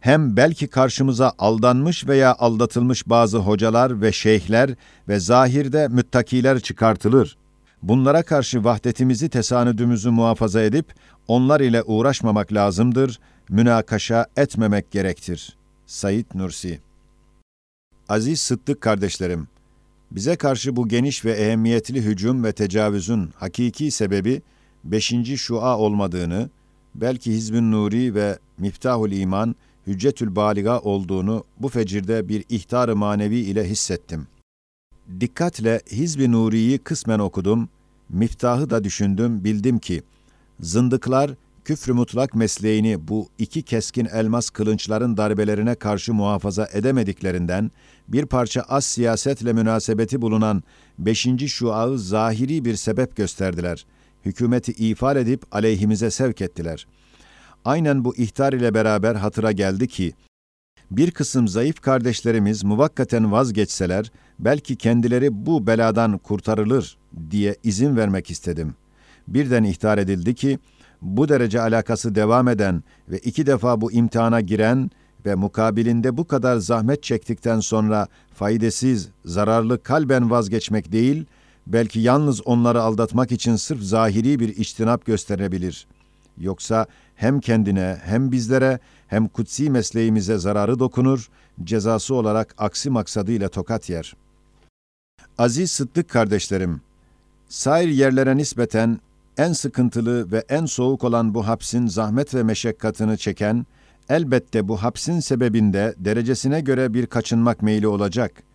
Hem 0.00 0.36
belki 0.36 0.68
karşımıza 0.68 1.32
aldanmış 1.38 2.06
veya 2.06 2.34
aldatılmış 2.34 3.08
bazı 3.08 3.38
hocalar 3.38 4.02
ve 4.02 4.12
şeyhler 4.12 4.70
ve 5.08 5.20
zahirde 5.20 5.88
müttakiler 5.88 6.60
çıkartılır. 6.60 7.36
Bunlara 7.82 8.22
karşı 8.22 8.64
vahdetimizi, 8.64 9.28
tesanüdümüzü 9.28 10.10
muhafaza 10.10 10.62
edip 10.62 10.94
onlar 11.28 11.60
ile 11.60 11.82
uğraşmamak 11.82 12.52
lazımdır, 12.52 13.20
münakaşa 13.48 14.26
etmemek 14.36 14.90
gerektir. 14.90 15.56
Said 15.86 16.26
Nursi 16.34 16.80
Aziz 18.08 18.40
Sıddık 18.40 18.80
kardeşlerim, 18.80 19.48
bize 20.10 20.36
karşı 20.36 20.76
bu 20.76 20.88
geniş 20.88 21.24
ve 21.24 21.32
ehemmiyetli 21.32 22.02
hücum 22.02 22.44
ve 22.44 22.52
tecavüzün 22.52 23.30
hakiki 23.36 23.90
sebebi 23.90 24.42
beşinci 24.84 25.38
şua 25.38 25.78
olmadığını, 25.78 26.50
belki 26.94 27.32
Hizbün 27.32 27.72
Nuri 27.72 28.14
ve 28.14 28.38
Miftahul 28.58 29.10
İman, 29.10 29.56
Hüccetül 29.86 30.36
Baliga 30.36 30.78
olduğunu 30.78 31.44
bu 31.60 31.68
fecirde 31.68 32.28
bir 32.28 32.44
ihtar-ı 32.48 32.96
manevi 32.96 33.36
ile 33.36 33.70
hissettim. 33.70 34.26
Dikkatle 35.20 35.80
Hizb-i 35.90 36.32
Nuri'yi 36.32 36.78
kısmen 36.78 37.18
okudum, 37.18 37.68
miftahı 38.08 38.70
da 38.70 38.84
düşündüm, 38.84 39.44
bildim 39.44 39.78
ki, 39.78 40.02
zındıklar 40.60 41.30
küfrü 41.64 41.92
mutlak 41.92 42.34
mesleğini 42.34 43.08
bu 43.08 43.28
iki 43.38 43.62
keskin 43.62 44.04
elmas 44.04 44.50
kılınçların 44.50 45.16
darbelerine 45.16 45.74
karşı 45.74 46.14
muhafaza 46.14 46.68
edemediklerinden, 46.72 47.70
bir 48.08 48.26
parça 48.26 48.60
az 48.60 48.84
siyasetle 48.84 49.52
münasebeti 49.52 50.22
bulunan 50.22 50.62
beşinci 50.98 51.48
şuağı 51.48 51.98
zahiri 51.98 52.64
bir 52.64 52.76
sebep 52.76 53.16
gösterdiler. 53.16 53.86
Hükümeti 54.24 54.72
ifade 54.72 55.20
edip 55.20 55.42
aleyhimize 55.52 56.10
sevk 56.10 56.40
ettiler. 56.40 56.86
Aynen 57.64 58.04
bu 58.04 58.16
ihtar 58.16 58.52
ile 58.52 58.74
beraber 58.74 59.14
hatıra 59.14 59.52
geldi 59.52 59.88
ki, 59.88 60.12
bir 60.90 61.10
kısım 61.10 61.48
zayıf 61.48 61.80
kardeşlerimiz 61.80 62.64
muvakkaten 62.64 63.32
vazgeçseler, 63.32 64.12
belki 64.38 64.76
kendileri 64.76 65.46
bu 65.46 65.66
beladan 65.66 66.18
kurtarılır 66.18 66.96
diye 67.30 67.56
izin 67.64 67.96
vermek 67.96 68.30
istedim. 68.30 68.74
Birden 69.28 69.64
ihtar 69.64 69.98
edildi 69.98 70.34
ki, 70.34 70.58
bu 71.02 71.28
derece 71.28 71.60
alakası 71.60 72.14
devam 72.14 72.48
eden 72.48 72.82
ve 73.08 73.18
iki 73.18 73.46
defa 73.46 73.80
bu 73.80 73.92
imtihana 73.92 74.40
giren 74.40 74.90
ve 75.26 75.34
mukabilinde 75.34 76.16
bu 76.16 76.26
kadar 76.26 76.56
zahmet 76.56 77.02
çektikten 77.02 77.60
sonra 77.60 78.06
faydasız, 78.34 79.08
zararlı 79.24 79.82
kalben 79.82 80.30
vazgeçmek 80.30 80.92
değil, 80.92 81.24
belki 81.66 82.00
yalnız 82.00 82.46
onları 82.46 82.82
aldatmak 82.82 83.32
için 83.32 83.56
sırf 83.56 83.82
zahiri 83.82 84.40
bir 84.40 84.48
içtinap 84.48 85.06
gösterebilir. 85.06 85.86
Yoksa 86.38 86.86
hem 87.18 87.40
kendine 87.40 87.98
hem 88.04 88.32
bizlere 88.32 88.78
hem 89.06 89.28
kutsi 89.28 89.70
mesleğimize 89.70 90.38
zararı 90.38 90.78
dokunur, 90.78 91.28
cezası 91.64 92.14
olarak 92.14 92.54
aksi 92.58 92.90
maksadıyla 92.90 93.48
tokat 93.48 93.90
yer. 93.90 94.16
Aziz 95.38 95.70
Sıddık 95.70 96.08
kardeşlerim, 96.08 96.80
sair 97.48 97.88
yerlere 97.88 98.36
nispeten 98.36 99.00
en 99.38 99.52
sıkıntılı 99.52 100.32
ve 100.32 100.44
en 100.48 100.66
soğuk 100.66 101.04
olan 101.04 101.34
bu 101.34 101.46
hapsin 101.46 101.86
zahmet 101.86 102.34
ve 102.34 102.42
meşakkatını 102.42 103.16
çeken, 103.16 103.66
elbette 104.08 104.68
bu 104.68 104.82
hapsin 104.82 105.20
sebebinde 105.20 105.94
derecesine 105.98 106.60
göre 106.60 106.94
bir 106.94 107.06
kaçınmak 107.06 107.62
meyli 107.62 107.88
olacak. 107.88 108.47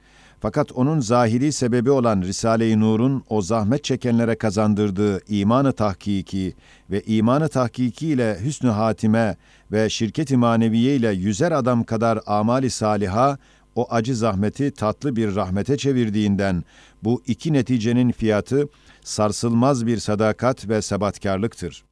Fakat 0.43 0.71
onun 0.71 0.99
zahiri 0.99 1.51
sebebi 1.51 1.91
olan 1.91 2.21
Risale-i 2.21 2.79
Nur'un 2.79 3.23
o 3.29 3.41
zahmet 3.41 3.83
çekenlere 3.83 4.35
kazandırdığı 4.35 5.19
imanı 5.33 5.73
tahkiki 5.73 6.53
ve 6.91 7.01
imanı 7.01 7.49
tahkiki 7.49 8.07
ile 8.07 8.37
hüsnü 8.41 8.69
hatime 8.69 9.37
ve 9.71 9.89
şirket-i 9.89 10.37
maneviye 10.37 10.95
ile 10.95 11.11
yüzer 11.11 11.51
adam 11.51 11.83
kadar 11.83 12.19
amali 12.25 12.69
saliha 12.69 13.37
o 13.75 13.87
acı 13.89 14.15
zahmeti 14.15 14.71
tatlı 14.71 15.15
bir 15.15 15.35
rahmete 15.35 15.77
çevirdiğinden 15.77 16.63
bu 17.03 17.21
iki 17.27 17.53
neticenin 17.53 18.11
fiyatı 18.11 18.67
sarsılmaz 19.03 19.85
bir 19.87 19.97
sadakat 19.97 20.69
ve 20.69 20.81
sebatkarlıktır. 20.81 21.83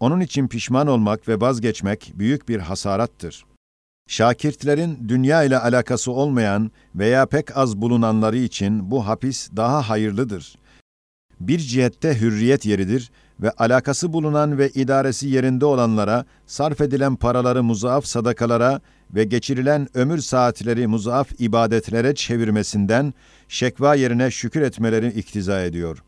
Onun 0.00 0.20
için 0.20 0.48
pişman 0.48 0.86
olmak 0.86 1.28
ve 1.28 1.40
vazgeçmek 1.40 2.12
büyük 2.14 2.48
bir 2.48 2.58
hasarattır. 2.58 3.44
Şakirtlerin 4.06 5.08
dünya 5.08 5.42
ile 5.42 5.58
alakası 5.58 6.12
olmayan 6.12 6.70
veya 6.94 7.26
pek 7.26 7.56
az 7.56 7.76
bulunanları 7.76 8.38
için 8.38 8.90
bu 8.90 9.06
hapis 9.06 9.50
daha 9.56 9.88
hayırlıdır. 9.88 10.58
Bir 11.40 11.58
cihette 11.58 12.20
hürriyet 12.20 12.66
yeridir 12.66 13.10
ve 13.40 13.50
alakası 13.50 14.12
bulunan 14.12 14.58
ve 14.58 14.68
idaresi 14.68 15.28
yerinde 15.28 15.64
olanlara 15.64 16.24
sarf 16.46 16.80
edilen 16.80 17.16
paraları 17.16 17.62
muzaaf 17.62 18.06
sadakalara 18.06 18.80
ve 19.14 19.24
geçirilen 19.24 19.88
ömür 19.94 20.18
saatleri 20.18 20.86
muzaaf 20.86 21.28
ibadetlere 21.40 22.14
çevirmesinden 22.14 23.14
şekva 23.48 23.94
yerine 23.94 24.30
şükür 24.30 24.60
etmeleri 24.60 25.08
iktiza 25.08 25.62
ediyor. 25.62 26.02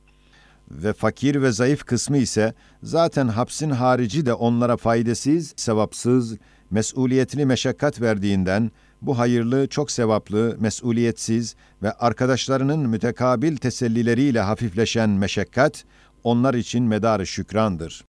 Ve 0.71 0.93
fakir 0.93 1.43
ve 1.43 1.53
zayıf 1.53 1.85
kısmı 1.85 2.19
ise 2.19 2.55
zaten 2.83 3.29
hapsin 3.29 3.71
harici 3.71 4.27
de 4.27 4.35
onlara 4.35 4.77
faydasız, 4.77 5.55
sevapsız, 5.57 6.37
mesuliyetli 6.71 7.47
meşakkat 7.47 8.01
verdiğinden 8.01 8.71
bu 9.03 9.19
hayırlı, 9.19 9.67
çok 9.69 9.91
sevaplı, 9.91 10.57
mesuliyetsiz 10.61 11.57
ve 11.83 11.93
arkadaşlarının 11.93 12.89
mütekabil 12.89 13.57
tesellileriyle 13.57 14.41
hafifleşen 14.41 15.11
meşakkat 15.11 15.85
onlar 16.25 16.55
için 16.55 16.85
medarı 16.85 17.27
şükrandır. 17.27 18.05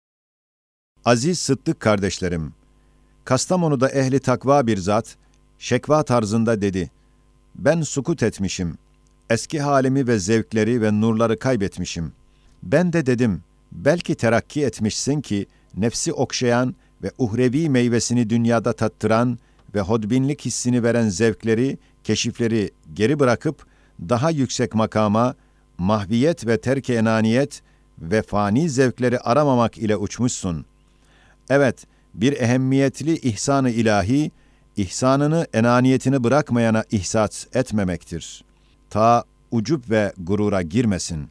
Aziz 1.06 1.40
Sıddık 1.40 1.80
kardeşlerim, 1.80 2.54
Kastamonu'da 3.26 3.90
ehli 3.90 4.20
takva 4.20 4.68
bir 4.68 4.78
zat, 4.78 5.16
şekva 5.60 6.04
tarzında 6.04 6.62
dedi, 6.62 6.92
ben 7.56 7.82
sukut 7.82 8.24
etmişim, 8.24 8.78
eski 9.30 9.62
halimi 9.62 10.08
ve 10.08 10.20
zevkleri 10.20 10.82
ve 10.82 11.02
nurları 11.02 11.40
kaybetmişim. 11.40 12.14
Ben 12.64 12.94
de 12.94 13.06
dedim, 13.06 13.44
belki 13.72 14.16
terakki 14.16 14.66
etmişsin 14.66 15.22
ki, 15.22 15.48
nefsi 15.78 16.14
okşayan 16.14 16.76
ve 17.06 17.12
uhrevi 17.18 17.70
meyvesini 17.70 18.30
dünyada 18.30 18.74
tattıran 18.74 19.40
ve 19.76 19.82
hodbinlik 19.82 20.46
hissini 20.46 20.84
veren 20.84 21.10
zevkleri, 21.10 21.78
keşifleri 22.04 22.72
geri 22.94 23.20
bırakıp, 23.20 23.66
daha 24.00 24.32
yüksek 24.32 24.76
makama, 24.76 25.36
mahviyet 25.78 26.48
ve 26.48 26.62
terk 26.62 26.90
enaniyet 26.90 27.62
ve 28.00 28.22
fani 28.22 28.70
zevkleri 28.70 29.20
aramamak 29.20 29.78
ile 29.78 29.98
uçmuşsun. 29.98 30.66
Evet, 31.50 31.86
bir 32.14 32.34
ehemmiyetli 32.34 33.18
ihsanı 33.18 33.70
ilahi, 33.70 34.32
ihsanını 34.78 35.48
enaniyetini 35.54 36.24
bırakmayana 36.24 36.84
ihsas 36.92 37.46
etmemektir. 37.54 38.44
Ta 38.90 39.24
ucup 39.52 39.90
ve 39.90 40.14
gurura 40.18 40.62
girmesin. 40.62 41.30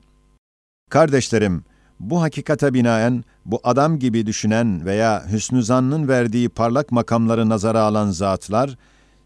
Kardeşlerim, 0.91 1.65
Bu 2.01 2.23
hakikate 2.23 2.75
binaen 2.75 3.25
bu 3.45 3.61
adam 3.65 3.99
gibi 3.99 4.27
düşünen 4.27 4.85
veya 4.85 5.25
hüsnü 5.33 5.63
zannın 5.63 6.09
verdiği 6.09 6.49
parlak 6.49 6.93
makamları 6.93 7.49
nazara 7.49 7.83
alan 7.83 8.11
zatlar, 8.11 8.77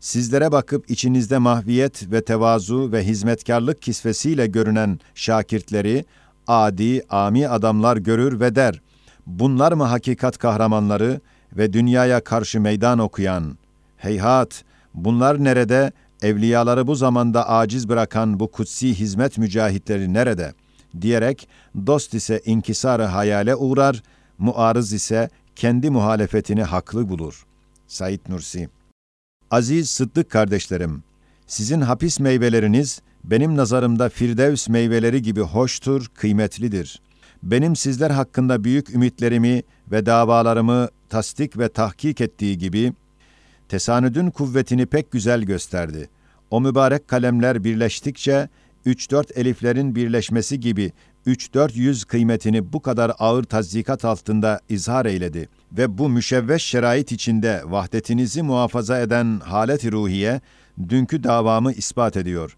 sizlere 0.00 0.52
bakıp 0.52 0.90
içinizde 0.90 1.38
mahviyet 1.38 2.12
ve 2.12 2.24
tevazu 2.24 2.92
ve 2.92 3.04
hizmetkarlık 3.04 3.82
kisvesiyle 3.82 4.46
görünen 4.46 5.00
şakirtleri, 5.14 6.04
adi, 6.46 7.02
ami 7.10 7.48
adamlar 7.48 7.96
görür 7.96 8.40
ve 8.40 8.54
der, 8.54 8.80
bunlar 9.26 9.72
mı 9.72 9.84
hakikat 9.84 10.38
kahramanları 10.38 11.20
ve 11.52 11.72
dünyaya 11.72 12.20
karşı 12.24 12.60
meydan 12.60 12.98
okuyan? 12.98 13.58
Heyhat, 13.96 14.64
bunlar 14.94 15.44
nerede, 15.44 15.92
evliyaları 16.22 16.86
bu 16.86 16.94
zamanda 16.94 17.48
aciz 17.48 17.88
bırakan 17.88 18.40
bu 18.40 18.50
kutsi 18.50 18.94
hizmet 18.94 19.38
mücahitleri 19.38 20.14
nerede? 20.14 20.52
Diyerek 21.00 21.48
dost 21.86 22.14
ise 22.14 22.40
inkisarı 22.44 23.04
hayale 23.04 23.54
uğrar, 23.54 24.02
muarız 24.38 24.92
ise 24.92 25.28
kendi 25.56 25.90
muhalefetini 25.90 26.62
haklı 26.62 27.08
bulur. 27.08 27.46
Said 27.86 28.20
Nursi 28.28 28.68
Aziz 29.50 29.90
Sıddık 29.90 30.30
kardeşlerim, 30.30 31.02
sizin 31.46 31.80
hapis 31.80 32.20
meyveleriniz 32.20 33.00
benim 33.24 33.56
nazarımda 33.56 34.08
Firdevs 34.08 34.68
meyveleri 34.68 35.22
gibi 35.22 35.40
hoştur, 35.40 36.06
kıymetlidir. 36.14 37.00
Benim 37.42 37.76
sizler 37.76 38.10
hakkında 38.10 38.64
büyük 38.64 38.90
ümitlerimi 38.94 39.62
ve 39.90 40.06
davalarımı 40.06 40.88
tasdik 41.08 41.58
ve 41.58 41.68
tahkik 41.68 42.20
ettiği 42.20 42.58
gibi, 42.58 42.92
tesanüdün 43.68 44.30
kuvvetini 44.30 44.86
pek 44.86 45.12
güzel 45.12 45.42
gösterdi. 45.42 46.08
O 46.50 46.60
mübarek 46.60 47.08
kalemler 47.08 47.64
birleştikçe, 47.64 48.48
üç 48.88 49.10
dört 49.10 49.38
eliflerin 49.38 49.94
birleşmesi 49.94 50.60
gibi 50.60 50.92
üç 51.26 51.54
dört 51.54 51.76
yüz 51.76 52.04
kıymetini 52.04 52.72
bu 52.72 52.82
kadar 52.82 53.12
ağır 53.18 53.44
tazikat 53.44 54.04
altında 54.04 54.60
izhar 54.68 55.06
eyledi 55.06 55.48
ve 55.72 55.98
bu 55.98 56.08
müşevveş 56.08 56.64
şerait 56.64 57.12
içinde 57.12 57.62
vahdetinizi 57.64 58.42
muhafaza 58.42 59.00
eden 59.00 59.40
halet-i 59.44 59.92
ruhiye, 59.92 60.40
dünkü 60.88 61.22
davamı 61.22 61.72
ispat 61.72 62.16
ediyor. 62.16 62.56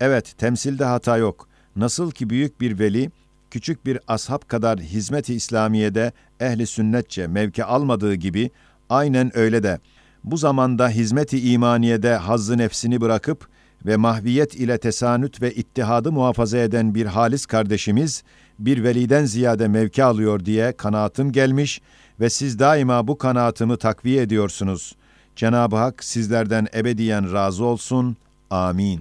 Evet, 0.00 0.34
temsilde 0.38 0.84
hata 0.84 1.16
yok. 1.16 1.48
Nasıl 1.76 2.10
ki 2.10 2.30
büyük 2.30 2.60
bir 2.60 2.78
veli, 2.78 3.10
küçük 3.50 3.86
bir 3.86 3.98
ashab 4.08 4.42
kadar 4.48 4.80
hizmet-i 4.80 5.34
İslamiye'de 5.34 6.12
ehli 6.40 6.66
sünnetçe 6.66 7.26
mevki 7.26 7.64
almadığı 7.64 8.14
gibi, 8.14 8.50
aynen 8.90 9.36
öyle 9.36 9.62
de 9.62 9.78
bu 10.24 10.36
zamanda 10.36 10.88
hizmet-i 10.88 11.52
imaniyede 11.52 12.14
hazzı 12.14 12.58
nefsini 12.58 13.00
bırakıp 13.00 13.48
ve 13.86 13.96
mahviyet 13.96 14.54
ile 14.54 14.78
tesanüt 14.78 15.42
ve 15.42 15.54
ittihadı 15.54 16.12
muhafaza 16.12 16.58
eden 16.58 16.94
bir 16.94 17.06
halis 17.06 17.46
kardeşimiz, 17.46 18.22
bir 18.58 18.84
veliden 18.84 19.24
ziyade 19.24 19.68
mevki 19.68 20.04
alıyor 20.04 20.44
diye 20.44 20.72
kanaatim 20.72 21.32
gelmiş 21.32 21.80
ve 22.20 22.30
siz 22.30 22.58
daima 22.58 23.08
bu 23.08 23.18
kanaatımı 23.18 23.76
takviye 23.76 24.22
ediyorsunuz. 24.22 24.96
Cenab-ı 25.36 25.76
Hak 25.76 26.04
sizlerden 26.04 26.66
ebediyen 26.74 27.32
razı 27.32 27.64
olsun. 27.64 28.16
Amin. 28.50 29.00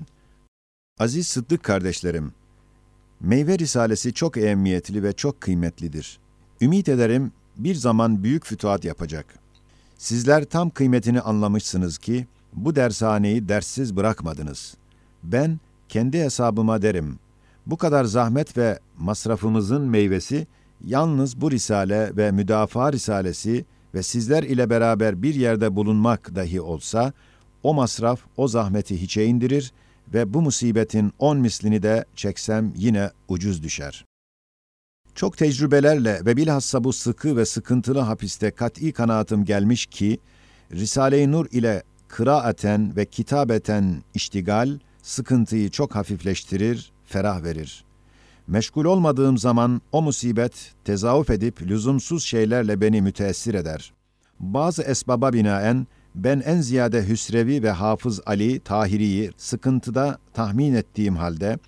Aziz 1.00 1.28
Sıddık 1.28 1.64
kardeşlerim, 1.64 2.32
Meyve 3.20 3.60
Risalesi 3.60 4.14
çok 4.14 4.38
ehemmiyetli 4.38 5.04
ve 5.04 5.14
çok 5.14 5.42
kıymetlidir. 5.42 6.20
Ümit 6.62 6.90
ederim 6.90 7.32
bir 7.58 7.76
zaman 7.76 8.24
büyük 8.24 8.46
fütuhat 8.46 8.86
yapacak. 8.86 9.26
Sizler 9.98 10.46
tam 10.46 10.70
kıymetini 10.70 11.22
anlamışsınız 11.22 11.98
ki, 11.98 12.28
bu 12.54 12.76
dershaneyi 12.76 13.50
derssiz 13.50 13.96
bırakmadınız. 13.96 14.78
Ben 15.24 15.60
kendi 15.90 16.20
hesabıma 16.20 16.82
derim, 16.82 17.20
bu 17.66 17.78
kadar 17.78 18.06
zahmet 18.06 18.58
ve 18.58 18.80
masrafımızın 18.98 19.82
meyvesi, 19.82 20.48
yalnız 20.86 21.42
bu 21.42 21.52
risale 21.52 22.18
ve 22.18 22.32
müdafaa 22.32 22.94
risalesi 22.94 23.66
ve 23.94 24.04
sizler 24.04 24.44
ile 24.44 24.70
beraber 24.70 25.22
bir 25.22 25.36
yerde 25.36 25.76
bulunmak 25.76 26.36
dahi 26.36 26.62
olsa, 26.62 27.14
o 27.64 27.74
masraf 27.74 28.22
o 28.38 28.48
zahmeti 28.48 29.02
hiçe 29.02 29.26
indirir 29.26 29.74
ve 30.14 30.34
bu 30.34 30.42
musibetin 30.42 31.14
on 31.20 31.38
mislini 31.38 31.84
de 31.84 32.06
çeksem 32.16 32.74
yine 32.76 33.12
ucuz 33.28 33.64
düşer. 33.64 34.06
Çok 35.16 35.38
tecrübelerle 35.38 36.26
ve 36.26 36.38
bilhassa 36.38 36.84
bu 36.84 36.94
sıkı 36.94 37.38
ve 37.38 37.46
sıkıntılı 37.46 38.00
hapiste 38.00 38.52
kat'i 38.52 38.92
kanaatim 38.92 39.46
gelmiş 39.46 39.86
ki, 39.86 40.20
Risale-i 40.72 41.32
Nur 41.32 41.46
ile 41.52 41.84
kıraaten 42.10 42.96
ve 42.96 43.06
kitabeten 43.06 44.04
iştigal, 44.14 44.80
sıkıntıyı 45.02 45.70
çok 45.70 45.96
hafifleştirir, 45.96 46.92
ferah 47.06 47.44
verir. 47.44 47.86
Meşgul 48.48 48.86
olmadığım 48.86 49.38
zaman 49.38 49.82
o 49.92 50.02
musibet 50.02 50.74
tezavüf 50.86 51.30
edip 51.30 51.62
lüzumsuz 51.62 52.24
şeylerle 52.24 52.82
beni 52.82 53.02
müteessir 53.02 53.54
eder. 53.54 53.94
Bazı 54.40 54.84
esbaba 54.84 55.34
binaen 55.34 55.88
ben 56.16 56.40
en 56.46 56.62
ziyade 56.62 57.08
Hüsrevi 57.08 57.64
ve 57.64 57.72
Hafız 57.72 58.22
Ali 58.26 58.60
Tahiri'yi 58.60 59.32
sıkıntıda 59.38 60.18
tahmin 60.34 60.74
ettiğim 60.74 61.16
halde 61.16 61.60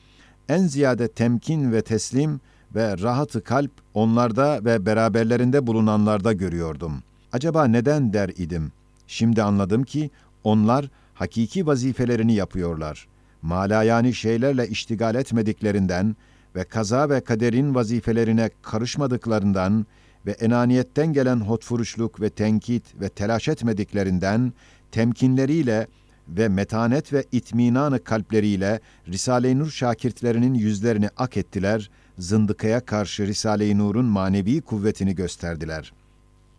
en 0.50 0.68
ziyade 0.68 1.08
temkin 1.08 1.72
ve 1.72 1.82
teslim 1.82 2.42
ve 2.76 2.98
rahatı 2.98 3.44
kalp 3.44 3.72
onlarda 3.94 4.66
ve 4.66 4.86
beraberlerinde 4.86 5.68
bulunanlarda 5.68 6.34
görüyordum. 6.34 7.04
Acaba 7.32 7.66
neden 7.66 8.14
der 8.14 8.30
idim? 8.30 8.72
Şimdi 9.08 9.44
anladım 9.44 9.84
ki 9.84 10.12
onlar 10.44 10.90
hakiki 11.14 11.68
vazifelerini 11.68 12.34
yapıyorlar. 12.34 13.08
Malayani 13.42 14.14
şeylerle 14.14 14.68
iştigal 14.68 15.16
etmediklerinden 15.16 16.16
ve 16.56 16.64
kaza 16.64 17.10
ve 17.10 17.22
kaderin 17.22 17.76
vazifelerine 17.76 18.50
karışmadıklarından 18.62 19.86
ve 20.26 20.32
enaniyetten 20.32 21.14
gelen 21.14 21.40
hotfuruşluk 21.40 22.22
ve 22.22 22.30
tenkit 22.30 23.02
ve 23.02 23.10
telaş 23.10 23.48
etmediklerinden 23.48 24.54
temkinleriyle 24.92 25.88
ve 26.28 26.48
metanet 26.48 27.14
ve 27.14 27.26
itminanı 27.32 28.04
kalpleriyle 28.04 28.80
Risale-i 29.08 29.60
Nur 29.60 29.70
şakirtlerinin 29.70 30.54
yüzlerini 30.54 31.10
ak 31.18 31.38
ettiler, 31.38 31.90
zındıkaya 32.18 32.86
karşı 32.86 33.28
Risale-i 33.28 33.78
Nur'un 33.78 34.06
manevi 34.06 34.62
kuvvetini 34.62 35.16
gösterdiler. 35.16 35.94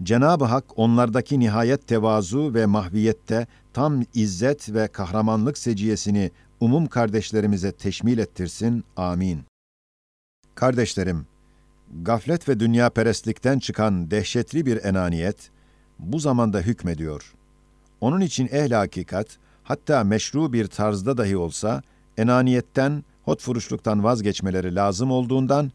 Cenab-ı 0.03 0.45
Hak 0.45 0.79
onlardaki 0.79 1.41
nihayet 1.41 1.87
tevazu 1.87 2.55
ve 2.55 2.67
mahviyette 2.67 3.47
tam 3.73 4.03
izzet 4.15 4.75
ve 4.75 4.89
kahramanlık 4.89 5.59
seciyesini 5.59 6.31
umum 6.61 6.87
kardeşlerimize 6.87 7.73
teşmil 7.73 8.19
ettirsin. 8.19 8.85
Amin. 8.97 9.43
Kardeşlerim, 10.55 11.27
gaflet 12.03 12.49
ve 12.49 12.61
dünya 12.61 12.91
perestlikten 12.91 13.59
çıkan 13.59 14.11
dehşetli 14.11 14.67
bir 14.67 14.85
enaniyet 14.85 15.51
bu 15.99 16.19
zamanda 16.19 16.61
hükmediyor. 16.61 17.35
Onun 18.01 18.21
için 18.21 18.49
ehl 18.53 18.73
hakikat, 18.73 19.27
hatta 19.63 20.05
meşru 20.05 20.53
bir 20.53 20.67
tarzda 20.67 21.17
dahi 21.17 21.37
olsa, 21.37 21.83
enaniyetten, 22.17 23.05
hotfuruşluktan 23.23 24.05
vazgeçmeleri 24.05 24.75
lazım 24.75 25.11
olduğundan, 25.11 25.73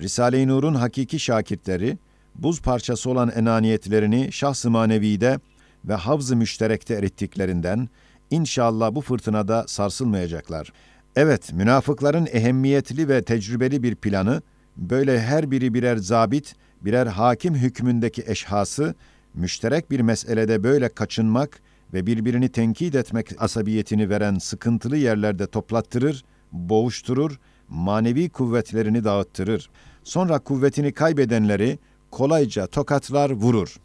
Risale-i 0.00 0.48
Nur'un 0.48 0.74
hakiki 0.74 1.18
şakirtleri, 1.18 1.98
buz 2.34 2.62
parçası 2.62 3.10
olan 3.10 3.32
enaniyetlerini 3.36 4.32
şahs-ı 4.32 4.70
manevide 4.70 5.40
ve 5.84 5.94
havz-ı 5.94 6.36
müşterekte 6.36 6.94
erittiklerinden, 6.94 7.88
inşallah 8.30 8.94
bu 8.94 9.00
fırtınada 9.00 9.64
sarsılmayacaklar. 9.66 10.72
Evet, 11.16 11.52
münafıkların 11.52 12.28
ehemmiyetli 12.32 13.08
ve 13.08 13.22
tecrübeli 13.22 13.82
bir 13.82 13.94
planı, 13.94 14.42
böyle 14.76 15.20
her 15.20 15.50
biri 15.50 15.74
birer 15.74 15.96
zabit, 15.96 16.54
birer 16.80 17.06
hakim 17.06 17.54
hükmündeki 17.54 18.24
eşhası, 18.26 18.94
müşterek 19.34 19.90
bir 19.90 20.00
meselede 20.00 20.62
böyle 20.62 20.88
kaçınmak 20.88 21.60
ve 21.94 22.06
birbirini 22.06 22.48
tenkit 22.48 22.94
etmek 22.94 23.28
asabiyetini 23.38 24.10
veren 24.10 24.38
sıkıntılı 24.38 24.96
yerlerde 24.96 25.46
toplattırır, 25.46 26.24
boğuşturur, 26.52 27.38
manevi 27.68 28.28
kuvvetlerini 28.28 29.04
dağıttırır. 29.04 29.70
Sonra 30.04 30.38
kuvvetini 30.38 30.92
kaybedenleri 30.92 31.78
kolayca 32.10 32.66
tokatlar 32.66 33.30
vurur. 33.30 33.76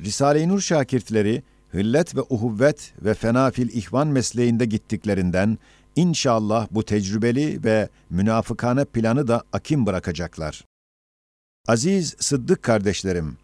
Risale-i 0.00 0.48
Nur 0.48 0.60
şakirtleri, 0.60 1.42
hıllet 1.70 2.16
ve 2.16 2.20
uhuvvet 2.30 2.92
ve 3.04 3.14
fenafil 3.14 3.68
ihvan 3.68 4.08
mesleğinde 4.08 4.64
gittiklerinden, 4.64 5.58
İnşallah 5.96 6.66
bu 6.70 6.84
tecrübeli 6.84 7.64
ve 7.64 7.88
münafıkane 8.10 8.84
planı 8.84 9.28
da 9.28 9.42
akim 9.52 9.86
bırakacaklar. 9.86 10.64
Aziz 11.68 12.16
Sıddık 12.18 12.62
kardeşlerim, 12.62 13.36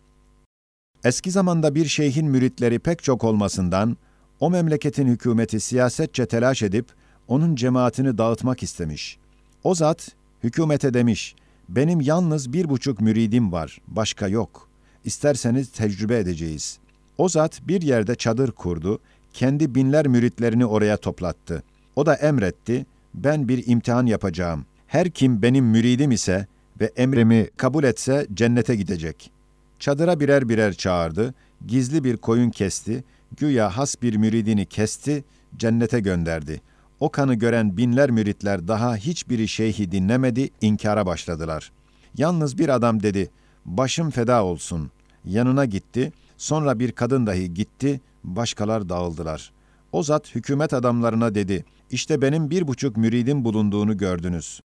eski 1.05 1.31
zamanda 1.31 1.75
bir 1.75 1.87
şeyhin 1.87 2.27
müritleri 2.27 2.79
pek 2.79 3.03
çok 3.03 3.25
olmasından, 3.25 3.97
o 4.41 4.51
memleketin 4.51 5.07
hükümeti 5.07 5.61
siyasetçe 5.61 6.27
telaş 6.27 6.63
edip, 6.63 6.87
onun 7.29 7.55
cemaatini 7.55 8.19
dağıtmak 8.19 8.63
istemiş. 8.63 9.19
O 9.65 9.75
zat, 9.75 10.09
hükümete 10.45 10.95
demiş, 10.95 11.35
benim 11.69 12.01
yalnız 12.01 12.53
bir 12.53 12.69
buçuk 12.69 13.01
müridim 13.01 13.53
var, 13.53 13.79
başka 13.89 14.29
yok. 14.29 14.69
İsterseniz 15.05 15.69
tecrübe 15.69 16.19
edeceğiz. 16.19 16.79
O 17.19 17.29
zat 17.29 17.61
bir 17.69 17.83
yerde 17.83 18.15
çadır 18.15 18.51
kurdu, 18.51 19.01
kendi 19.33 19.75
binler 19.75 20.09
müritlerini 20.09 20.67
oraya 20.67 20.97
toplattı.'' 20.97 21.63
O 21.99 22.07
da 22.07 22.15
emretti, 22.15 22.87
ben 23.15 23.49
bir 23.49 23.67
imtihan 23.67 24.07
yapacağım. 24.07 24.67
Her 24.87 25.11
kim 25.11 25.43
benim 25.43 25.65
müridim 25.65 26.11
ise 26.11 26.47
ve 26.81 26.93
emrimi 26.97 27.49
kabul 27.57 27.85
etse 27.85 28.27
cennete 28.35 28.77
gidecek. 28.77 29.31
Çadıra 29.79 30.21
birer 30.21 30.49
birer 30.49 30.73
çağırdı, 30.73 31.35
gizli 31.67 32.05
bir 32.05 32.17
koyun 32.17 32.51
kesti, 32.51 33.05
güya 33.37 33.77
has 33.77 34.03
bir 34.03 34.17
müridini 34.17 34.67
kesti, 34.67 35.25
cennete 35.57 36.01
gönderdi. 36.01 36.61
O 37.01 37.11
kanı 37.11 37.35
gören 37.35 37.77
binler 37.77 38.11
müritler 38.11 38.69
daha 38.69 38.97
hiçbiri 38.97 39.49
şeyhi 39.49 39.93
dinlemedi, 39.93 40.51
inkara 40.61 41.07
başladılar. 41.07 41.73
Yalnız 42.17 42.59
bir 42.59 42.69
adam 42.69 43.03
dedi, 43.03 43.31
başım 43.65 44.11
feda 44.11 44.45
olsun. 44.45 44.91
Yanına 45.25 45.65
gitti, 45.65 46.13
sonra 46.37 46.79
bir 46.79 46.93
kadın 46.93 47.27
dahi 47.27 47.55
gitti, 47.55 48.01
başkalar 48.25 48.89
dağıldılar. 48.89 49.53
O 49.93 50.03
zat 50.03 50.35
hükümet 50.35 50.75
adamlarına 50.75 51.35
dedi, 51.35 51.65
işte 51.91 52.23
benim 52.23 52.51
bir 52.51 52.69
buçuk 52.69 52.97
müridim 52.97 53.45
bulunduğunu 53.45 53.97
gördünüz. 53.97 54.61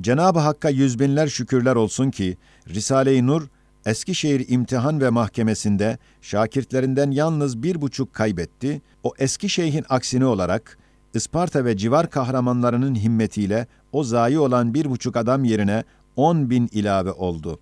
Cenab-ı 0.00 0.38
Hakk'a 0.38 0.70
yüz 0.70 0.98
binler 0.98 1.26
şükürler 1.26 1.76
olsun 1.76 2.10
ki, 2.10 2.36
Risale-i 2.68 3.26
Nur, 3.26 3.48
Eskişehir 3.86 4.44
İmtihan 4.48 5.00
ve 5.00 5.10
Mahkemesi'nde 5.10 5.98
şakirtlerinden 6.22 7.10
yalnız 7.10 7.62
bir 7.62 7.80
buçuk 7.80 8.14
kaybetti, 8.14 8.82
o 9.02 9.12
eski 9.18 9.48
şeyhin 9.48 9.84
aksine 9.88 10.26
olarak, 10.26 10.78
Isparta 11.14 11.64
ve 11.64 11.76
civar 11.76 12.10
kahramanlarının 12.10 12.94
himmetiyle 12.94 13.66
o 13.92 14.04
zayi 14.04 14.38
olan 14.38 14.74
bir 14.74 14.90
buçuk 14.90 15.16
adam 15.16 15.44
yerine 15.44 15.84
on 16.16 16.50
bin 16.50 16.68
ilave 16.72 17.12
oldu. 17.12 17.58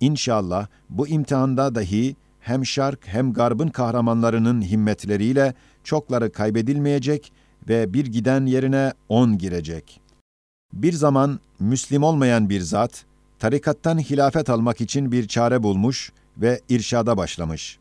İnşallah 0.00 0.66
bu 0.90 1.08
imtihanda 1.08 1.74
dahi 1.74 2.16
hem 2.40 2.66
şark 2.66 3.08
hem 3.08 3.32
garbın 3.32 3.68
kahramanlarının 3.68 4.62
himmetleriyle 4.62 5.54
çokları 5.84 6.32
kaybedilmeyecek 6.32 7.32
ve 7.68 7.92
bir 7.92 8.06
giden 8.06 8.46
yerine 8.46 8.92
on 9.08 9.38
girecek. 9.38 10.00
Bir 10.72 10.92
zaman 10.92 11.40
Müslim 11.60 12.02
olmayan 12.02 12.50
bir 12.50 12.60
zat, 12.60 13.04
tarikattan 13.38 13.98
hilafet 13.98 14.50
almak 14.50 14.80
için 14.80 15.12
bir 15.12 15.28
çare 15.28 15.62
bulmuş 15.62 16.12
ve 16.36 16.60
irşada 16.68 17.16
başlamış. 17.16 17.78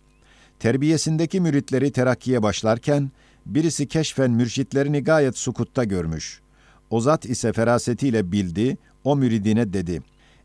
Terbiyesindeki 0.59 1.41
müritleri 1.41 1.91
terakkiye 1.91 2.43
başlarken, 2.43 3.12
birisi 3.45 3.88
keşfen 3.88 4.32
mürşitlerini 4.32 5.03
gayet 5.03 5.38
sukutta 5.38 5.84
görmüş. 5.84 6.41
O 6.89 6.99
zat 6.99 7.25
ise 7.25 7.53
ferasetiyle 7.53 8.32
bildi, 8.32 8.77
o 9.03 9.15
müridine 9.15 9.73
dedi, 9.73 10.01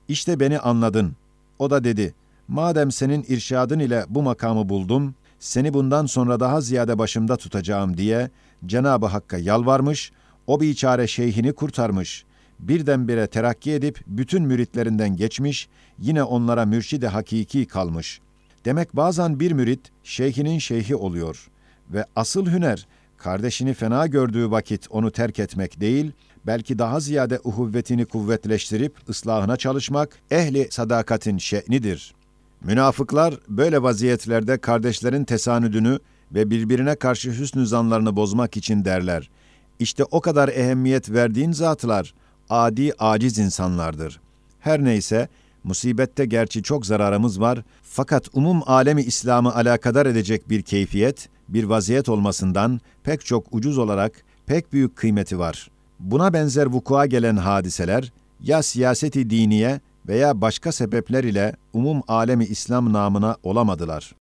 İşte 0.09 0.41
beni 0.41 0.59
anladın. 0.59 1.17
O 1.59 1.71
da 1.71 1.85
dedi, 1.85 2.15
madem 2.49 2.93
senin 2.93 3.25
irşadın 3.29 3.79
ile 3.79 4.05
bu 4.09 4.23
makamı 4.23 4.69
buldum, 4.69 5.15
seni 5.39 5.75
bundan 5.75 6.07
sonra 6.07 6.41
daha 6.41 6.61
ziyade 6.61 6.99
başımda 6.99 7.37
tutacağım 7.37 7.97
diye 7.97 8.31
Cenab-ı 8.67 9.07
Hakk'a 9.07 9.39
yalvarmış, 9.39 10.13
o 10.47 10.61
biçare 10.61 11.07
şeyhini 11.07 11.53
kurtarmış. 11.53 12.25
Birdenbire 12.59 13.27
terakki 13.27 13.73
edip 13.73 14.01
bütün 14.07 14.43
müritlerinden 14.43 15.17
geçmiş, 15.17 15.69
yine 15.99 16.23
onlara 16.23 16.67
mürşidi 16.67 17.07
hakiki 17.07 17.67
kalmış. 17.67 18.21
Demek 18.65 18.97
bazen 18.97 19.41
bir 19.41 19.53
mürit 19.53 19.81
şeyhinin 20.05 20.59
şeyhi 20.59 20.97
oluyor 20.97 21.49
ve 21.93 22.05
asıl 22.17 22.47
hüner 22.47 22.87
kardeşini 23.17 23.75
fena 23.75 24.07
gördüğü 24.07 24.51
vakit 24.51 24.87
onu 24.91 25.11
terk 25.11 25.39
etmek 25.39 25.81
değil, 25.81 26.13
belki 26.47 26.79
daha 26.79 27.01
ziyade 27.01 27.41
uhuvvetini 27.45 28.05
kuvvetleştirip 28.05 29.09
ıslahına 29.09 29.57
çalışmak 29.57 30.19
ehli 30.31 30.69
sadakatin 30.71 31.39
şe'nidir.'' 31.39 32.19
Münafıklar 32.65 33.35
böyle 33.49 33.83
vaziyetlerde 33.83 34.59
kardeşlerin 34.59 35.25
tesanüdünü 35.25 35.99
ve 36.35 36.51
birbirine 36.51 36.95
karşı 36.95 37.31
hüsnü 37.31 37.67
zanlarını 37.67 38.17
bozmak 38.17 38.57
için 38.57 38.85
derler. 38.85 39.31
İşte 39.79 40.05
o 40.05 40.21
kadar 40.21 40.49
ehemmiyet 40.49 41.11
verdiğin 41.11 41.53
zatlar 41.53 42.15
adi 42.51 42.93
aciz 42.99 43.39
insanlardır. 43.39 44.21
Her 44.61 44.85
neyse 44.85 45.29
musibette 45.65 46.25
gerçi 46.25 46.63
çok 46.63 46.87
zararımız 46.87 47.41
var 47.41 47.63
fakat 47.83 48.29
umum 48.33 48.63
alemi 48.67 49.03
İslam'ı 49.03 49.55
alakadar 49.55 50.07
edecek 50.07 50.49
bir 50.49 50.63
keyfiyet, 50.63 51.29
bir 51.49 51.65
vaziyet 51.65 52.09
olmasından 52.09 52.81
pek 53.05 53.27
çok 53.27 53.55
ucuz 53.55 53.79
olarak 53.79 54.13
pek 54.47 54.73
büyük 54.73 54.97
kıymeti 54.97 55.39
var. 55.39 55.71
Buna 56.01 56.33
benzer 56.33 56.67
vukua 56.67 57.07
gelen 57.07 57.37
hadiseler 57.37 58.13
ya 58.41 58.63
siyaseti 58.63 59.31
diniye 59.31 59.81
veya 60.09 60.41
başka 60.41 60.73
sebepler 60.73 61.25
ile 61.25 61.57
umum 61.73 62.03
alemi 62.09 62.45
İslam 62.45 62.93
namına 62.93 63.37
olamadılar. 63.43 64.15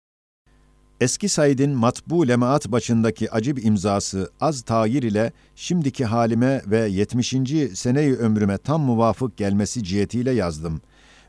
Eski 1.02 1.30
Said'in 1.30 1.72
matbu 1.72 2.28
lemaat 2.28 2.72
başındaki 2.72 3.32
acib 3.32 3.58
imzası 3.58 4.32
az 4.42 4.62
tayir 4.62 5.04
ile 5.04 5.32
şimdiki 5.56 6.06
halime 6.06 6.62
ve 6.66 6.90
70. 6.90 7.34
seneyi 7.74 8.16
ömrüme 8.16 8.58
tam 8.58 8.82
muvafık 8.82 9.38
gelmesi 9.38 9.84
cihetiyle 9.84 10.32
yazdım. 10.32 10.82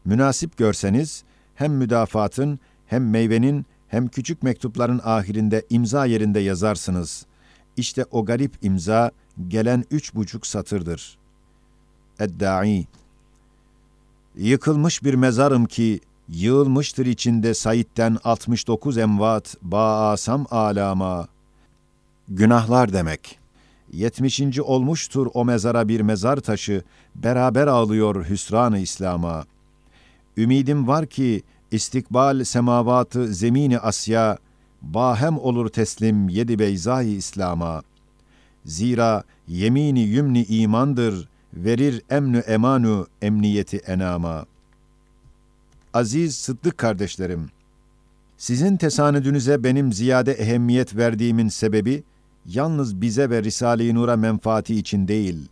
Münasip 0.05 0.57
görseniz 0.57 1.25
hem 1.55 1.73
müdafatın 1.73 2.61
hem 2.87 3.11
meyvenin 3.11 3.67
hem 3.89 4.09
küçük 4.09 4.43
mektupların 4.43 5.01
ahirinde 5.05 5.67
imza 5.71 6.07
yerinde 6.07 6.41
yazarsınız. 6.41 7.27
İşte 7.77 8.05
o 8.11 8.25
garip 8.25 8.53
imza 8.63 9.11
gelen 9.49 9.85
üç 9.91 10.15
buçuk 10.15 10.47
satırdır. 10.47 11.19
Eddai 12.21 12.87
Yıkılmış 14.37 15.05
bir 15.05 15.15
mezarım 15.15 15.67
ki, 15.67 16.01
yığılmıştır 16.29 17.07
içinde 17.07 17.55
Said'den 17.55 18.19
69 18.25 18.99
emvat, 18.99 19.57
baasam 19.63 20.47
alama. 20.51 21.29
Günahlar 22.29 22.93
demek. 22.93 23.39
Yetmişinci 23.93 24.63
olmuştur 24.63 25.27
o 25.35 25.45
mezara 25.45 25.89
bir 25.89 26.01
mezar 26.01 26.37
taşı, 26.37 26.83
beraber 27.15 27.67
ağlıyor 27.67 28.25
hüsran-ı 28.29 28.79
İslam'a. 28.79 29.45
Ümidim 30.37 30.89
var 30.89 31.07
ki, 31.07 31.43
istikbal 31.73 32.45
semavatı 32.45 33.35
zemini 33.35 33.79
Asya, 33.79 34.39
bahem 34.83 35.39
olur 35.39 35.69
teslim 35.69 36.29
yedi 36.29 36.59
beyzai 36.59 37.11
İslam'a. 37.11 37.83
Zira 38.65 39.23
yemini 39.49 40.01
yümni 40.01 40.45
imandır, 40.45 41.29
verir 41.55 42.03
emnü 42.11 42.39
emanu 42.39 43.07
emniyeti 43.23 43.77
enama. 43.77 44.47
Aziz 45.95 46.37
Sıddık 46.37 46.79
kardeşlerim, 46.79 47.51
sizin 48.37 48.77
tesanüdünüze 48.77 49.65
benim 49.65 49.93
ziyade 49.93 50.33
ehemmiyet 50.33 50.97
verdiğimin 50.97 51.49
sebebi, 51.49 52.03
yalnız 52.47 53.01
bize 53.01 53.31
ve 53.31 53.43
Risale-i 53.43 53.95
Nur'a 53.95 54.17
menfaati 54.17 54.75
için 54.75 55.09
değil, 55.09 55.49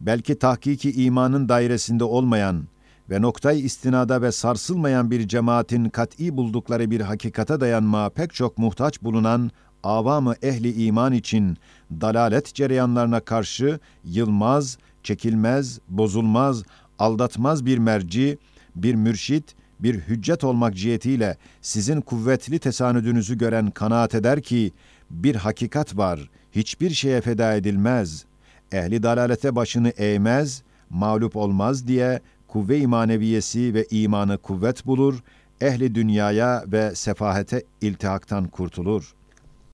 belki 0.00 0.38
tahkiki 0.38 1.04
imanın 1.04 1.48
dairesinde 1.48 2.04
olmayan 2.04 2.64
ve 3.10 3.22
noktayı 3.22 3.64
istinada 3.64 4.22
ve 4.22 4.32
sarsılmayan 4.32 5.10
bir 5.10 5.28
cemaatin 5.28 5.88
kat'i 5.88 6.36
buldukları 6.36 6.90
bir 6.90 7.00
hakikate 7.00 7.60
dayanma 7.60 8.10
pek 8.10 8.34
çok 8.34 8.58
muhtaç 8.58 9.02
bulunan 9.02 9.50
avamı 9.82 10.34
ehli 10.42 10.84
iman 10.84 11.12
için 11.12 11.56
dalalet 11.90 12.54
cereyanlarına 12.54 13.20
karşı 13.20 13.80
yılmaz 14.04 14.78
çekilmez, 15.02 15.78
bozulmaz, 15.88 16.62
aldatmaz 16.98 17.66
bir 17.66 17.78
merci, 17.78 18.38
bir 18.76 18.94
mürşit, 18.94 19.54
bir 19.80 19.94
hüccet 19.94 20.44
olmak 20.44 20.76
cihetiyle 20.76 21.36
sizin 21.62 22.00
kuvvetli 22.00 22.58
tesanüdünüzü 22.58 23.38
gören 23.38 23.70
kanaat 23.70 24.14
eder 24.14 24.42
ki, 24.42 24.72
bir 25.10 25.34
hakikat 25.34 25.96
var, 25.96 26.30
hiçbir 26.52 26.90
şeye 26.90 27.20
feda 27.20 27.54
edilmez. 27.54 28.24
Ehli 28.72 29.02
dalalete 29.02 29.56
başını 29.56 29.88
eğmez, 29.88 30.62
mağlup 30.90 31.36
olmaz 31.36 31.86
diye 31.86 32.20
kuvve-i 32.48 32.86
maneviyesi 32.86 33.74
ve 33.74 33.86
imanı 33.90 34.38
kuvvet 34.38 34.86
bulur, 34.86 35.22
ehli 35.60 35.94
dünyaya 35.94 36.64
ve 36.66 36.94
sefahete 36.94 37.62
iltihaktan 37.80 38.48
kurtulur.'' 38.48 39.15